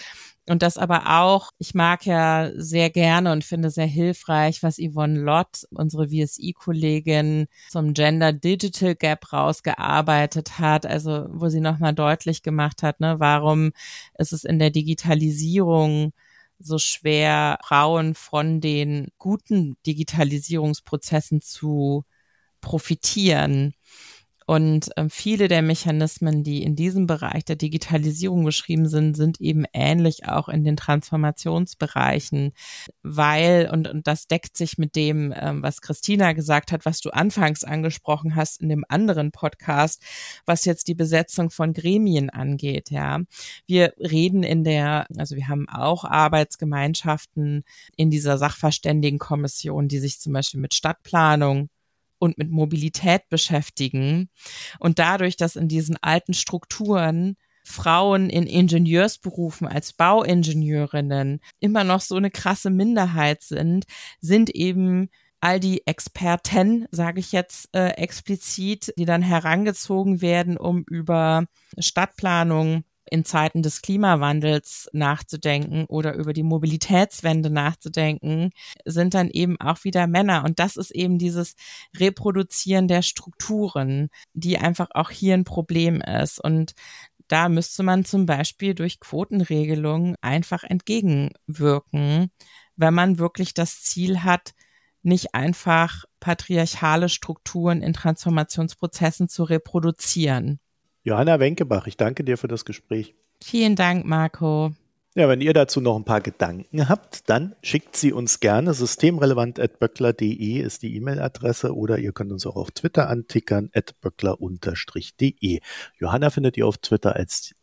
Und 0.49 0.63
das 0.63 0.79
aber 0.79 1.21
auch, 1.21 1.51
ich 1.59 1.75
mag 1.75 2.07
ja 2.07 2.49
sehr 2.55 2.89
gerne 2.89 3.31
und 3.31 3.43
finde 3.43 3.69
sehr 3.69 3.85
hilfreich, 3.85 4.63
was 4.63 4.79
Yvonne 4.79 5.19
Lott, 5.19 5.67
unsere 5.69 6.07
VSI-Kollegin, 6.09 7.45
zum 7.69 7.93
Gender 7.93 8.33
Digital 8.33 8.95
Gap 8.95 9.31
rausgearbeitet 9.31 10.57
hat. 10.57 10.87
Also, 10.87 11.27
wo 11.29 11.49
sie 11.49 11.59
nochmal 11.59 11.93
deutlich 11.93 12.41
gemacht 12.41 12.81
hat, 12.81 12.99
ne, 12.99 13.19
warum 13.19 13.73
ist 14.17 14.33
es 14.33 14.43
in 14.43 14.57
der 14.57 14.71
Digitalisierung 14.71 16.13
so 16.57 16.79
schwer, 16.79 17.59
Frauen 17.63 18.15
von 18.15 18.59
den 18.59 19.09
guten 19.19 19.77
Digitalisierungsprozessen 19.85 21.41
zu 21.41 22.05
profitieren. 22.59 23.75
Und 24.49 24.89
ähm, 24.97 25.11
viele 25.11 25.47
der 25.47 25.61
Mechanismen, 25.61 26.41
die 26.43 26.63
in 26.63 26.75
diesem 26.75 27.05
Bereich 27.05 27.45
der 27.45 27.55
Digitalisierung 27.55 28.43
beschrieben 28.43 28.87
sind, 28.87 29.15
sind 29.15 29.39
eben 29.39 29.65
ähnlich 29.73 30.27
auch 30.27 30.49
in 30.49 30.63
den 30.63 30.75
Transformationsbereichen, 30.75 32.53
weil, 33.03 33.69
und, 33.71 33.87
und 33.87 34.07
das 34.07 34.25
deckt 34.25 34.57
sich 34.57 34.79
mit 34.79 34.95
dem, 34.95 35.31
ähm, 35.37 35.61
was 35.61 35.81
Christina 35.81 36.33
gesagt 36.33 36.71
hat, 36.71 36.83
was 36.83 36.99
du 36.99 37.11
anfangs 37.11 37.63
angesprochen 37.63 38.35
hast 38.35 38.59
in 38.59 38.69
dem 38.69 38.85
anderen 38.89 39.31
Podcast, 39.31 40.01
was 40.47 40.65
jetzt 40.65 40.87
die 40.87 40.95
Besetzung 40.95 41.51
von 41.51 41.71
Gremien 41.73 42.31
angeht, 42.31 42.89
ja. 42.89 43.19
Wir 43.67 43.93
reden 43.99 44.41
in 44.41 44.63
der, 44.63 45.05
also 45.15 45.35
wir 45.35 45.47
haben 45.47 45.69
auch 45.69 46.05
Arbeitsgemeinschaften 46.05 47.65
in 47.95 48.09
dieser 48.09 48.39
Sachverständigenkommission, 48.39 49.87
die 49.87 49.99
sich 49.99 50.19
zum 50.19 50.33
Beispiel 50.33 50.59
mit 50.59 50.73
Stadtplanung, 50.73 51.69
und 52.19 52.37
mit 52.37 52.51
Mobilität 52.51 53.29
beschäftigen. 53.29 54.29
Und 54.79 54.99
dadurch, 54.99 55.37
dass 55.37 55.55
in 55.55 55.67
diesen 55.67 55.97
alten 56.01 56.33
Strukturen 56.33 57.35
Frauen 57.63 58.29
in 58.29 58.47
Ingenieursberufen 58.47 59.67
als 59.67 59.93
Bauingenieurinnen 59.93 61.39
immer 61.59 61.83
noch 61.83 62.01
so 62.01 62.15
eine 62.15 62.31
krasse 62.31 62.69
Minderheit 62.69 63.41
sind, 63.43 63.85
sind 64.21 64.49
eben 64.49 65.09
all 65.41 65.59
die 65.59 65.85
Experten, 65.87 66.87
sage 66.91 67.19
ich 67.19 67.31
jetzt 67.31 67.69
äh, 67.73 67.89
explizit, 67.91 68.93
die 68.97 69.05
dann 69.05 69.21
herangezogen 69.21 70.21
werden, 70.21 70.57
um 70.57 70.83
über 70.89 71.45
Stadtplanung 71.77 72.83
in 73.11 73.25
Zeiten 73.25 73.61
des 73.61 73.81
Klimawandels 73.81 74.89
nachzudenken 74.93 75.85
oder 75.85 76.13
über 76.15 76.33
die 76.33 76.43
Mobilitätswende 76.43 77.49
nachzudenken, 77.49 78.51
sind 78.85 79.13
dann 79.13 79.29
eben 79.29 79.59
auch 79.59 79.83
wieder 79.83 80.07
Männer. 80.07 80.43
Und 80.45 80.59
das 80.59 80.77
ist 80.77 80.91
eben 80.91 81.17
dieses 81.17 81.55
Reproduzieren 81.97 82.87
der 82.87 83.01
Strukturen, 83.01 84.09
die 84.33 84.57
einfach 84.57 84.89
auch 84.91 85.09
hier 85.09 85.33
ein 85.33 85.43
Problem 85.43 86.01
ist. 86.01 86.39
Und 86.39 86.73
da 87.27 87.49
müsste 87.49 87.83
man 87.83 88.05
zum 88.05 88.25
Beispiel 88.25 88.73
durch 88.73 88.99
Quotenregelungen 88.99 90.15
einfach 90.21 90.63
entgegenwirken, 90.63 92.31
wenn 92.75 92.93
man 92.93 93.19
wirklich 93.19 93.53
das 93.53 93.83
Ziel 93.83 94.23
hat, 94.23 94.53
nicht 95.01 95.33
einfach 95.33 96.05
patriarchale 96.19 97.07
Strukturen 97.07 97.81
in 97.81 97.93
Transformationsprozessen 97.93 99.29
zu 99.29 99.43
reproduzieren. 99.43 100.59
Johanna 101.09 101.39
Wenkebach, 101.39 101.87
ich 101.87 101.97
danke 101.97 102.23
dir 102.23 102.37
für 102.37 102.47
das 102.47 102.65
Gespräch. 102.65 103.15
Vielen 103.43 103.75
Dank, 103.75 104.05
Marco. 104.05 104.73
Ja, 105.15 105.27
wenn 105.27 105.41
ihr 105.41 105.53
dazu 105.53 105.81
noch 105.81 105.95
ein 105.95 106.05
paar 106.05 106.21
Gedanken 106.21 106.87
habt, 106.87 107.27
dann 107.31 107.55
schickt 107.63 107.95
sie 107.95 108.13
uns 108.13 108.39
gerne. 108.39 108.75
Systemrelevant.böckler.de 108.75 110.59
ist 110.59 110.83
die 110.83 110.95
E-Mail-Adresse 110.95 111.75
oder 111.75 111.97
ihr 111.97 112.11
könnt 112.11 112.31
uns 112.31 112.45
auch 112.45 112.55
auf 112.55 112.69
Twitter 112.69 113.09
antickern, 113.09 113.71
böckler-de. 114.01 115.61
Johanna 115.97 116.29
findet 116.29 116.57
ihr 116.57 116.67
auf 116.67 116.77
Twitter 116.77 117.15
als 117.15 117.55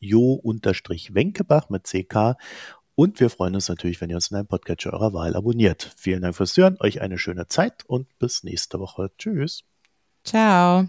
jo-wenkebach 0.00 1.70
mit 1.70 1.84
CK. 1.84 2.34
Und 2.96 3.20
wir 3.20 3.30
freuen 3.30 3.54
uns 3.54 3.68
natürlich, 3.68 4.00
wenn 4.00 4.10
ihr 4.10 4.16
uns 4.16 4.32
in 4.32 4.38
einem 4.38 4.48
Podcatcher 4.48 4.92
eurer 4.92 5.12
Wahl 5.12 5.36
abonniert. 5.36 5.94
Vielen 5.96 6.22
Dank 6.22 6.34
fürs 6.34 6.56
Hören, 6.56 6.78
euch 6.80 7.00
eine 7.00 7.16
schöne 7.16 7.46
Zeit 7.46 7.84
und 7.86 8.18
bis 8.18 8.42
nächste 8.42 8.80
Woche. 8.80 9.12
Tschüss. 9.16 9.62
Ciao. 10.24 10.88